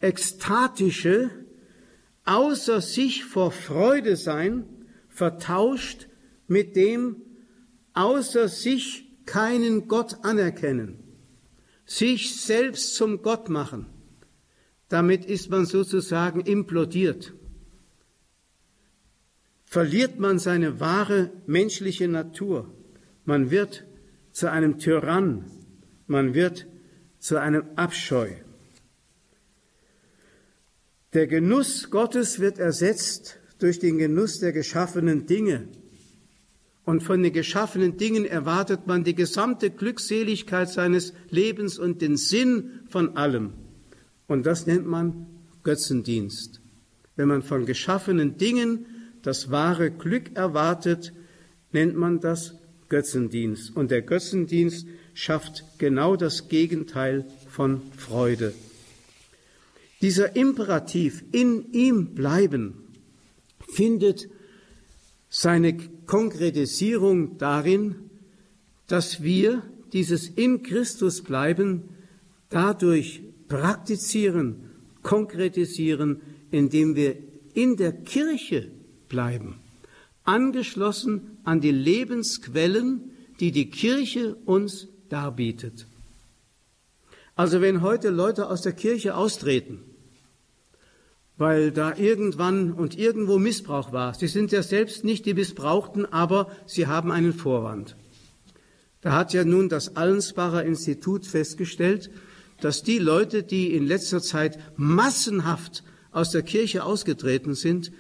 ekstatische, 0.01 1.31
außer 2.27 2.83
sich 2.83 3.25
vor 3.25 3.53
Freude 3.53 4.17
sein, 4.17 4.67
vertauscht 5.09 6.09
mit 6.47 6.77
dem 6.77 7.23
außer 7.95 8.49
sich 8.49 9.07
keinen 9.25 9.89
Gott 9.89 10.27
anerkennen, 10.27 11.03
sich 11.87 12.39
selbst 12.39 12.97
zum 12.97 13.23
Gott 13.23 13.49
machen. 13.49 13.92
Damit 14.93 15.25
ist 15.25 15.49
man 15.49 15.65
sozusagen 15.65 16.43
implodiert. 16.43 17.33
Verliert 19.65 20.19
man 20.19 20.39
seine 20.39 20.81
wahre 20.81 21.33
menschliche 21.47 22.09
Natur. 22.09 22.71
Man 23.25 23.51
wird 23.51 23.87
zu 24.33 24.51
einem 24.51 24.79
Tyrann. 24.79 25.51
Man 26.07 26.35
wird 26.35 26.67
zu 27.19 27.41
einem 27.41 27.65
Abscheu. 27.77 28.33
Der 31.15 31.27
Genuss 31.27 31.89
Gottes 31.89 32.39
wird 32.39 32.59
ersetzt 32.59 33.39
durch 33.61 33.79
den 33.79 33.97
Genuss 33.97 34.41
der 34.41 34.53
geschaffenen 34.53 35.25
Dinge. 35.25 35.69
Und 36.85 37.03
von 37.03 37.23
den 37.23 37.33
geschaffenen 37.33 37.97
Dingen 37.97 38.27
erwartet 38.27 38.87
man 38.87 39.05
die 39.05 39.15
gesamte 39.15 39.71
Glückseligkeit 39.71 40.69
seines 40.69 41.15
Lebens 41.31 41.79
und 41.79 42.03
den 42.03 42.19
Sinn 42.19 42.83
von 42.91 43.17
allem. 43.17 43.55
Und 44.27 44.47
das 44.47 44.67
nennt 44.67 44.87
man 44.87 45.27
Götzendienst. 45.63 46.61
Wenn 47.17 47.29
man 47.29 47.43
von 47.43 47.67
geschaffenen 47.67 48.37
Dingen 48.37 48.87
das 49.23 49.51
wahre 49.51 49.91
Glück 49.91 50.35
erwartet, 50.35 51.13
nennt 51.73 51.97
man 51.97 52.21
das 52.21 52.55
Götzendienst. 52.89 53.77
Und 53.77 53.91
der 53.91 54.03
Götzendienst 54.03 54.87
schafft 55.15 55.65
genau 55.79 56.17
das 56.17 56.49
Gegenteil 56.49 57.27
von 57.49 57.81
Freude. 57.97 58.55
Dieser 60.01 60.35
Imperativ 60.35 61.23
in 61.33 61.73
ihm 61.73 62.15
bleiben 62.15 62.75
findet 63.69 64.29
seine 65.29 65.77
Konkretisierung 66.07 67.39
darin, 67.39 68.11
dass 68.89 69.23
wir 69.23 69.63
dieses 69.93 70.29
in 70.29 70.63
Christus 70.63 71.23
bleiben 71.23 71.85
dadurch 72.51 73.23
praktizieren, 73.53 74.71
konkretisieren, 75.03 76.23
indem 76.51 76.97
wir 76.97 77.17
in 77.53 77.77
der 77.77 77.93
Kirche 77.93 78.71
bleiben, 79.11 79.57
angeschlossen 80.25 81.37
an 81.45 81.61
die 81.61 81.71
Lebensquellen, 81.71 83.11
die 83.41 83.53
die 83.53 83.69
Kirche 83.69 84.37
uns 84.47 84.89
darbietet. 85.11 85.87
Also 87.37 87.61
wenn 87.61 87.83
heute 87.83 88.09
Leute 88.09 88.49
aus 88.49 88.63
der 88.63 88.73
Kirche 88.73 89.17
austreten, 89.17 89.81
weil 91.37 91.73
da 91.73 91.95
irgendwann 91.95 92.73
und 92.73 92.97
irgendwo 92.97 93.39
Missbrauch 93.39 93.93
war, 93.93 94.15
sie 94.15 94.29
sind 94.29 94.51
ja 94.51 94.63
selbst 94.63 95.05
nicht 95.05 95.27
die 95.27 95.35
Missbrauchten, 95.35 96.11
aber 96.11 96.51
sie 96.65 96.87
haben 96.87 97.11
einen 97.11 97.35
Vorwand. 97.35 97.97
Da 99.03 99.13
hat 99.13 99.35
ja 99.35 99.45
nun 99.45 99.69
das 99.69 99.97
Allensbacher 99.97 100.65
Institut 100.65 101.27
festgestellt, 101.27 102.11
dass 102.65 102.83
die 102.83 102.99
Leute, 102.99 103.43
die 103.43 103.75
in 103.75 103.87
letzter 103.87 104.23
Zeit 104.23 104.59
massenhaft 104.77 105.83
aus 106.13 106.31
der 106.31 106.43
Kirche 106.43 106.85
ausgetreten 106.85 107.55
sind, 107.55 107.93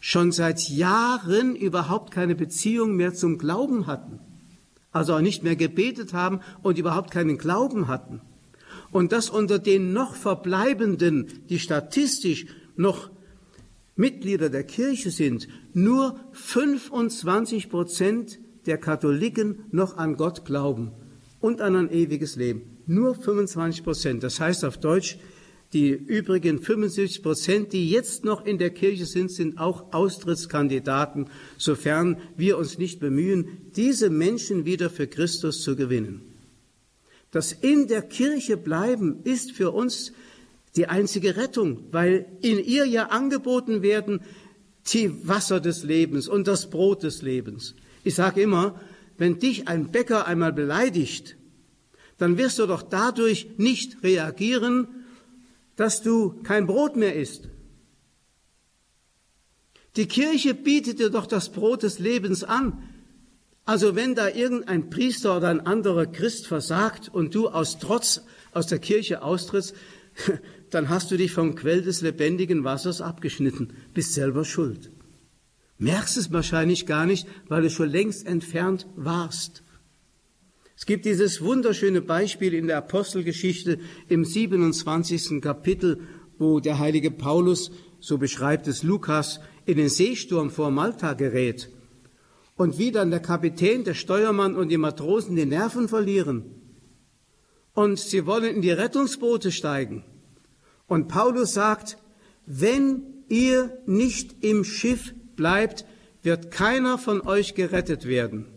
schon 0.00 0.32
seit 0.32 0.68
Jahren 0.68 1.56
überhaupt 1.56 2.12
keine 2.12 2.34
Beziehung 2.34 2.96
mehr 2.96 3.12
zum 3.12 3.38
Glauben 3.38 3.86
hatten. 3.86 4.20
Also 4.92 5.14
auch 5.14 5.20
nicht 5.20 5.42
mehr 5.42 5.56
gebetet 5.56 6.14
haben 6.14 6.40
und 6.62 6.78
überhaupt 6.78 7.10
keinen 7.10 7.38
Glauben 7.38 7.88
hatten. 7.88 8.22
Und 8.90 9.12
dass 9.12 9.28
unter 9.28 9.58
den 9.58 9.92
noch 9.92 10.14
Verbleibenden, 10.14 11.26
die 11.50 11.58
statistisch 11.58 12.46
noch 12.76 13.10
Mitglieder 13.96 14.48
der 14.48 14.64
Kirche 14.64 15.10
sind, 15.10 15.48
nur 15.74 16.20
25 16.32 17.68
Prozent 17.68 18.38
der 18.66 18.78
Katholiken 18.78 19.64
noch 19.70 19.96
an 19.96 20.16
Gott 20.16 20.44
glauben 20.44 20.92
und 21.40 21.60
an 21.60 21.76
ein 21.76 21.90
ewiges 21.90 22.36
Leben. 22.36 22.75
Nur 22.86 23.14
25 23.14 23.82
Prozent. 23.82 24.22
Das 24.22 24.40
heißt 24.40 24.64
auf 24.64 24.78
Deutsch, 24.78 25.18
die 25.72 25.90
übrigen 25.90 26.62
75 26.62 27.22
Prozent, 27.22 27.72
die 27.72 27.90
jetzt 27.90 28.24
noch 28.24 28.46
in 28.46 28.58
der 28.58 28.70
Kirche 28.70 29.04
sind, 29.04 29.32
sind 29.32 29.58
auch 29.58 29.92
Austrittskandidaten, 29.92 31.28
sofern 31.58 32.18
wir 32.36 32.56
uns 32.56 32.78
nicht 32.78 33.00
bemühen, 33.00 33.48
diese 33.74 34.08
Menschen 34.08 34.64
wieder 34.64 34.90
für 34.90 35.08
Christus 35.08 35.62
zu 35.62 35.74
gewinnen. 35.74 36.22
Das 37.32 37.52
in 37.52 37.88
der 37.88 38.02
Kirche 38.02 38.56
bleiben 38.56 39.20
ist 39.24 39.52
für 39.52 39.72
uns 39.72 40.12
die 40.76 40.86
einzige 40.86 41.36
Rettung, 41.36 41.84
weil 41.90 42.26
in 42.42 42.58
ihr 42.58 42.86
ja 42.86 43.06
angeboten 43.08 43.82
werden 43.82 44.20
die 44.92 45.10
Wasser 45.26 45.58
des 45.58 45.82
Lebens 45.82 46.28
und 46.28 46.46
das 46.46 46.70
Brot 46.70 47.02
des 47.02 47.22
Lebens. 47.22 47.74
Ich 48.04 48.14
sage 48.14 48.40
immer, 48.40 48.80
wenn 49.18 49.38
dich 49.38 49.66
ein 49.66 49.90
Bäcker 49.90 50.26
einmal 50.26 50.52
beleidigt, 50.52 51.36
dann 52.18 52.38
wirst 52.38 52.58
du 52.58 52.66
doch 52.66 52.82
dadurch 52.82 53.48
nicht 53.58 54.02
reagieren, 54.02 54.88
dass 55.76 56.02
du 56.02 56.40
kein 56.42 56.66
Brot 56.66 56.96
mehr 56.96 57.14
isst. 57.14 57.48
Die 59.96 60.06
Kirche 60.06 60.54
bietet 60.54 60.98
dir 60.98 61.10
doch 61.10 61.26
das 61.26 61.50
Brot 61.50 61.82
des 61.82 61.98
Lebens 61.98 62.44
an. 62.44 62.82
Also 63.64 63.96
wenn 63.96 64.14
da 64.14 64.28
irgendein 64.28 64.90
Priester 64.90 65.36
oder 65.36 65.48
ein 65.48 65.60
anderer 65.66 66.06
Christ 66.06 66.46
versagt 66.46 67.08
und 67.08 67.34
du 67.34 67.48
aus 67.48 67.78
Trotz 67.78 68.22
aus 68.52 68.66
der 68.66 68.78
Kirche 68.78 69.22
austrittst, 69.22 69.74
dann 70.70 70.88
hast 70.88 71.10
du 71.10 71.16
dich 71.16 71.32
vom 71.32 71.54
Quell 71.56 71.82
des 71.82 72.00
lebendigen 72.00 72.64
Wassers 72.64 73.00
abgeschnitten, 73.00 73.74
bist 73.92 74.14
selber 74.14 74.44
schuld. 74.44 74.90
Merkst 75.78 76.16
es 76.16 76.32
wahrscheinlich 76.32 76.86
gar 76.86 77.06
nicht, 77.06 77.26
weil 77.48 77.62
du 77.62 77.70
schon 77.70 77.90
längst 77.90 78.26
entfernt 78.26 78.86
warst. 78.96 79.62
Es 80.76 80.84
gibt 80.84 81.06
dieses 81.06 81.40
wunderschöne 81.40 82.02
Beispiel 82.02 82.52
in 82.52 82.66
der 82.66 82.76
Apostelgeschichte 82.78 83.78
im 84.08 84.24
27. 84.24 85.40
Kapitel, 85.40 86.00
wo 86.38 86.60
der 86.60 86.78
heilige 86.78 87.10
Paulus, 87.10 87.70
so 87.98 88.18
beschreibt 88.18 88.68
es 88.68 88.82
Lukas, 88.82 89.40
in 89.64 89.78
den 89.78 89.88
Seesturm 89.88 90.50
vor 90.50 90.70
Malta 90.70 91.14
gerät 91.14 91.70
und 92.56 92.78
wie 92.78 92.92
dann 92.92 93.10
der 93.10 93.20
Kapitän, 93.20 93.84
der 93.84 93.94
Steuermann 93.94 94.54
und 94.54 94.68
die 94.68 94.76
Matrosen 94.76 95.34
die 95.34 95.46
Nerven 95.46 95.88
verlieren 95.88 96.44
und 97.72 97.98
sie 97.98 98.26
wollen 98.26 98.56
in 98.56 98.62
die 98.62 98.70
Rettungsboote 98.70 99.52
steigen. 99.52 100.04
Und 100.86 101.08
Paulus 101.08 101.54
sagt, 101.54 101.98
wenn 102.46 103.02
ihr 103.28 103.78
nicht 103.86 104.44
im 104.44 104.62
Schiff 104.64 105.14
bleibt, 105.36 105.84
wird 106.22 106.50
keiner 106.50 106.96
von 106.96 107.20
euch 107.20 107.54
gerettet 107.54 108.06
werden. 108.06 108.55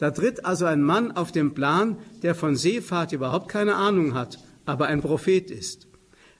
Da 0.00 0.10
tritt 0.12 0.46
also 0.46 0.64
ein 0.64 0.80
Mann 0.82 1.12
auf 1.12 1.30
den 1.30 1.52
Plan, 1.52 1.98
der 2.22 2.34
von 2.34 2.56
Seefahrt 2.56 3.12
überhaupt 3.12 3.48
keine 3.48 3.74
Ahnung 3.74 4.14
hat, 4.14 4.38
aber 4.64 4.86
ein 4.86 5.02
Prophet 5.02 5.50
ist. 5.50 5.88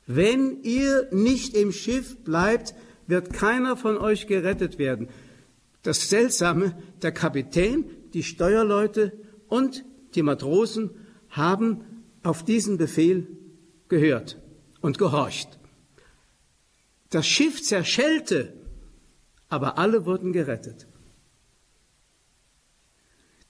Wenn 0.06 0.62
ihr 0.62 1.08
nicht 1.12 1.54
im 1.54 1.70
Schiff 1.70 2.24
bleibt, 2.24 2.74
wird 3.06 3.34
keiner 3.34 3.76
von 3.76 3.98
euch 3.98 4.26
gerettet 4.26 4.78
werden. 4.78 5.10
Das 5.82 6.08
Seltsame, 6.08 6.74
der 7.02 7.12
Kapitän, 7.12 7.84
die 8.14 8.22
Steuerleute 8.22 9.12
und 9.46 9.84
die 10.14 10.22
Matrosen 10.22 10.92
haben 11.28 11.84
auf 12.22 12.42
diesen 12.42 12.78
Befehl 12.78 13.26
gehört 13.88 14.40
und 14.80 14.96
gehorcht. 14.96 15.58
Das 17.10 17.26
Schiff 17.26 17.62
zerschellte, 17.62 18.54
aber 19.50 19.76
alle 19.76 20.06
wurden 20.06 20.32
gerettet. 20.32 20.86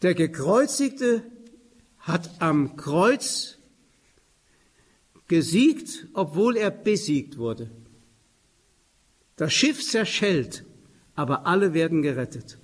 Der 0.03 0.15
Gekreuzigte 0.15 1.23
hat 1.99 2.41
am 2.41 2.77
Kreuz 2.77 3.59
gesiegt, 5.29 6.09
obwohl 6.15 6.57
er 6.57 6.71
besiegt 6.71 7.37
wurde. 7.37 7.71
Das 9.37 9.53
Schiff 9.53 9.87
zerschellt, 9.87 10.65
aber 11.15 11.47
alle 11.47 11.75
werden 11.75 12.03
gerettet. 12.03 12.59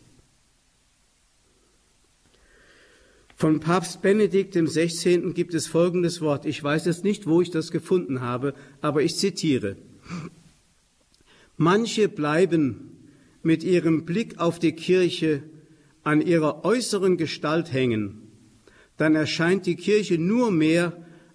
Von 3.34 3.60
Papst 3.60 4.00
Benedikt 4.00 4.54
dem 4.54 4.66
16. 4.66 5.34
gibt 5.34 5.52
es 5.52 5.66
folgendes 5.66 6.22
Wort. 6.22 6.46
Ich 6.46 6.62
weiß 6.62 6.86
jetzt 6.86 7.04
nicht, 7.04 7.26
wo 7.26 7.42
ich 7.42 7.50
das 7.50 7.70
gefunden 7.70 8.22
habe, 8.22 8.54
aber 8.80 9.02
ich 9.02 9.16
zitiere. 9.16 9.76
Manche 11.58 12.08
bleiben 12.08 13.10
mit 13.42 13.62
ihrem 13.62 14.06
Blick 14.06 14.38
auf 14.38 14.58
die 14.58 14.72
Kirche 14.72 15.42
an 16.06 16.20
ihrer 16.20 16.64
äußeren 16.64 17.16
Gestalt 17.16 17.72
hängen. 17.72 18.22
Dann 18.96 19.16
erscheint 19.16 19.66
die 19.66 19.74
Kirche 19.74 20.18
nur 20.18 20.52
mehr 20.52 20.92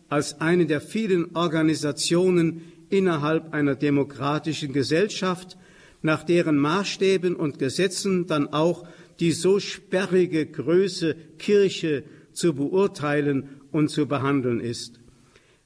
als 0.08 0.40
eine 0.40 0.66
der 0.66 0.80
vielen 0.80 1.36
Organisationen 1.36 2.62
innerhalb 2.90 3.54
einer 3.54 3.76
demokratischen 3.76 4.72
Gesellschaft, 4.72 5.58
nach 6.02 6.24
deren 6.24 6.58
Maßstäben 6.58 7.36
und 7.36 7.60
Gesetzen 7.60 8.28
dann 8.28 8.48
auch 8.48 8.88
die 9.20 9.34
so 9.34 9.60
sperrige 9.60 10.46
Größe 10.46 11.18
Kirche 11.38 12.06
zu 12.32 12.54
beurteilen 12.54 13.50
und 13.72 13.90
zu 13.90 14.08
behandeln 14.08 14.62
ist. 14.62 15.02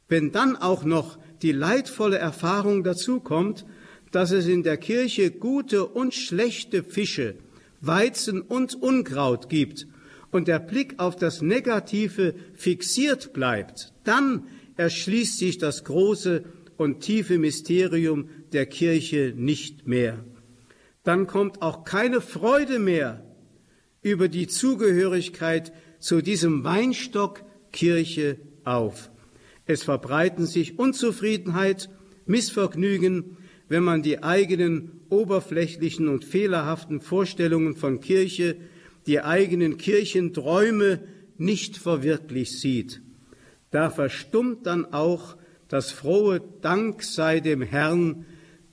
Wenn 0.09 0.31
dann 0.31 0.55
auch 0.55 0.83
noch 0.83 1.19
die 1.43 1.51
leidvolle 1.51 2.17
Erfahrung 2.17 2.83
dazukommt, 2.83 3.67
dass 4.11 4.31
es 4.31 4.47
in 4.47 4.63
der 4.63 4.77
Kirche 4.77 5.29
gute 5.29 5.85
und 5.85 6.15
schlechte 6.15 6.81
Fische, 6.81 7.35
Weizen 7.87 8.41
und 8.41 8.75
Unkraut 8.75 9.49
gibt 9.49 9.87
und 10.31 10.47
der 10.47 10.59
Blick 10.59 10.95
auf 10.99 11.15
das 11.15 11.41
Negative 11.41 12.35
fixiert 12.53 13.33
bleibt, 13.33 13.93
dann 14.03 14.47
erschließt 14.75 15.37
sich 15.37 15.57
das 15.57 15.83
große 15.83 16.43
und 16.77 16.99
tiefe 16.99 17.37
Mysterium 17.37 18.29
der 18.51 18.65
Kirche 18.65 19.33
nicht 19.35 19.87
mehr. 19.87 20.23
Dann 21.03 21.27
kommt 21.27 21.61
auch 21.61 21.83
keine 21.83 22.19
Freude 22.19 22.79
mehr 22.79 23.23
über 24.01 24.27
die 24.27 24.47
Zugehörigkeit 24.47 25.71
zu 25.99 26.21
diesem 26.21 26.63
Weinstock 26.63 27.43
Kirche 27.71 28.37
auf. 28.63 29.09
Es 29.65 29.83
verbreiten 29.83 30.45
sich 30.45 30.77
Unzufriedenheit, 30.77 31.89
Missvergnügen, 32.25 33.37
wenn 33.67 33.83
man 33.83 34.03
die 34.03 34.23
eigenen 34.23 35.04
oberflächlichen 35.15 36.07
und 36.07 36.25
fehlerhaften 36.25 37.01
Vorstellungen 37.01 37.75
von 37.75 38.01
Kirche, 38.01 38.57
die 39.07 39.21
eigenen 39.21 39.77
Kirchenträume 39.77 40.99
nicht 41.37 41.77
verwirklicht 41.77 42.59
sieht. 42.59 43.01
Da 43.71 43.89
verstummt 43.89 44.65
dann 44.67 44.93
auch 44.93 45.37
das 45.67 45.91
frohe 45.91 46.41
Dank 46.61 47.03
sei 47.03 47.39
dem 47.39 47.61
Herrn, 47.61 48.25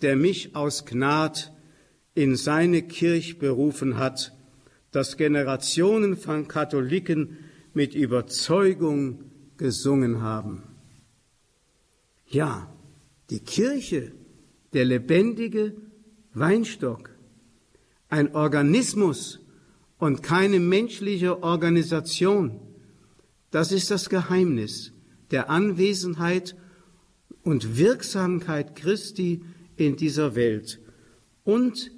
der 0.03 0.17
mich 0.17 0.55
aus 0.55 0.85
Gnad 0.85 1.53
in 2.15 2.37
seine 2.37 2.83
Kirch 2.83 3.39
berufen 3.39 3.97
hat, 3.99 4.33
das 4.91 5.17
Generationen 5.17 6.17
von 6.17 6.49
Katholiken 6.49 7.39
mit 7.73 7.95
Überzeugung 7.95 9.25
gesungen 9.57 10.21
haben. 10.21 10.63
Ja, 12.27 12.73
die 13.31 13.41
Kirche, 13.41 14.13
der 14.73 14.85
lebendige 14.85 15.75
Weinstock, 16.35 17.11
ein 18.09 18.35
Organismus 18.35 19.41
und 19.99 20.23
keine 20.23 20.61
menschliche 20.61 21.43
Organisation. 21.43 22.61
Das 23.51 23.71
ist 23.71 23.91
das 23.91 24.09
Geheimnis 24.09 24.93
der 25.31 25.51
Anwesenheit 25.51 26.57
und 27.43 27.77
Wirksamkeit 27.77 28.77
Christi 28.77 29.43
in 29.77 29.97
dieser 29.97 30.35
Welt 30.35 30.81
und 31.45 31.91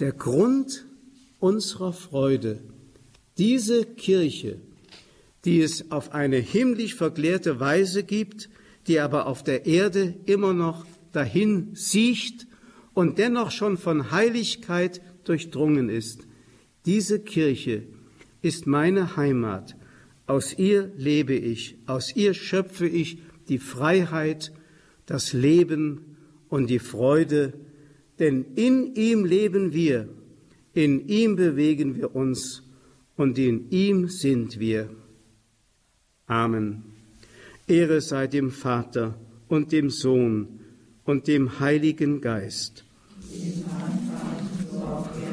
der 0.00 0.12
Grund 0.12 0.86
unserer 1.38 1.92
Freude. 1.92 2.60
Diese 3.38 3.84
Kirche, 3.84 4.60
die 5.44 5.60
es 5.60 5.90
auf 5.90 6.12
eine 6.12 6.38
himmlisch 6.38 6.94
verklärte 6.94 7.60
Weise 7.60 8.02
gibt, 8.02 8.48
die 8.86 9.00
aber 9.00 9.26
auf 9.26 9.44
der 9.44 9.66
Erde 9.66 10.14
immer 10.26 10.52
noch 10.52 10.86
dahin 11.12 11.70
siecht 11.74 12.46
und 12.94 13.18
dennoch 13.18 13.50
schon 13.50 13.76
von 13.76 14.10
Heiligkeit 14.10 15.02
durchdrungen 15.24 15.88
ist. 15.88 16.26
Diese 16.86 17.20
Kirche 17.20 17.82
ist 18.40 18.66
meine 18.66 19.16
Heimat. 19.16 19.76
Aus 20.26 20.56
ihr 20.58 20.92
lebe 20.96 21.34
ich, 21.34 21.76
aus 21.86 22.16
ihr 22.16 22.34
schöpfe 22.34 22.86
ich 22.86 23.18
die 23.48 23.58
Freiheit, 23.58 24.52
das 25.06 25.32
Leben 25.32 26.16
und 26.48 26.70
die 26.70 26.78
Freude, 26.78 27.52
denn 28.18 28.44
in 28.54 28.94
ihm 28.94 29.24
leben 29.24 29.72
wir, 29.72 30.08
in 30.72 31.06
ihm 31.08 31.36
bewegen 31.36 31.96
wir 31.96 32.14
uns 32.14 32.62
und 33.16 33.38
in 33.38 33.70
ihm 33.70 34.08
sind 34.08 34.58
wir. 34.58 34.88
Amen. 36.26 36.84
Ehre 37.66 38.00
sei 38.00 38.26
dem 38.26 38.50
Vater 38.50 39.18
und 39.48 39.72
dem 39.72 39.90
Sohn 39.90 40.60
und 41.04 41.26
dem 41.28 41.60
Heiligen 41.60 42.20
Geist. 42.20 42.84
Dem 43.30 43.64
Anfang, 43.64 44.48
so 44.70 45.23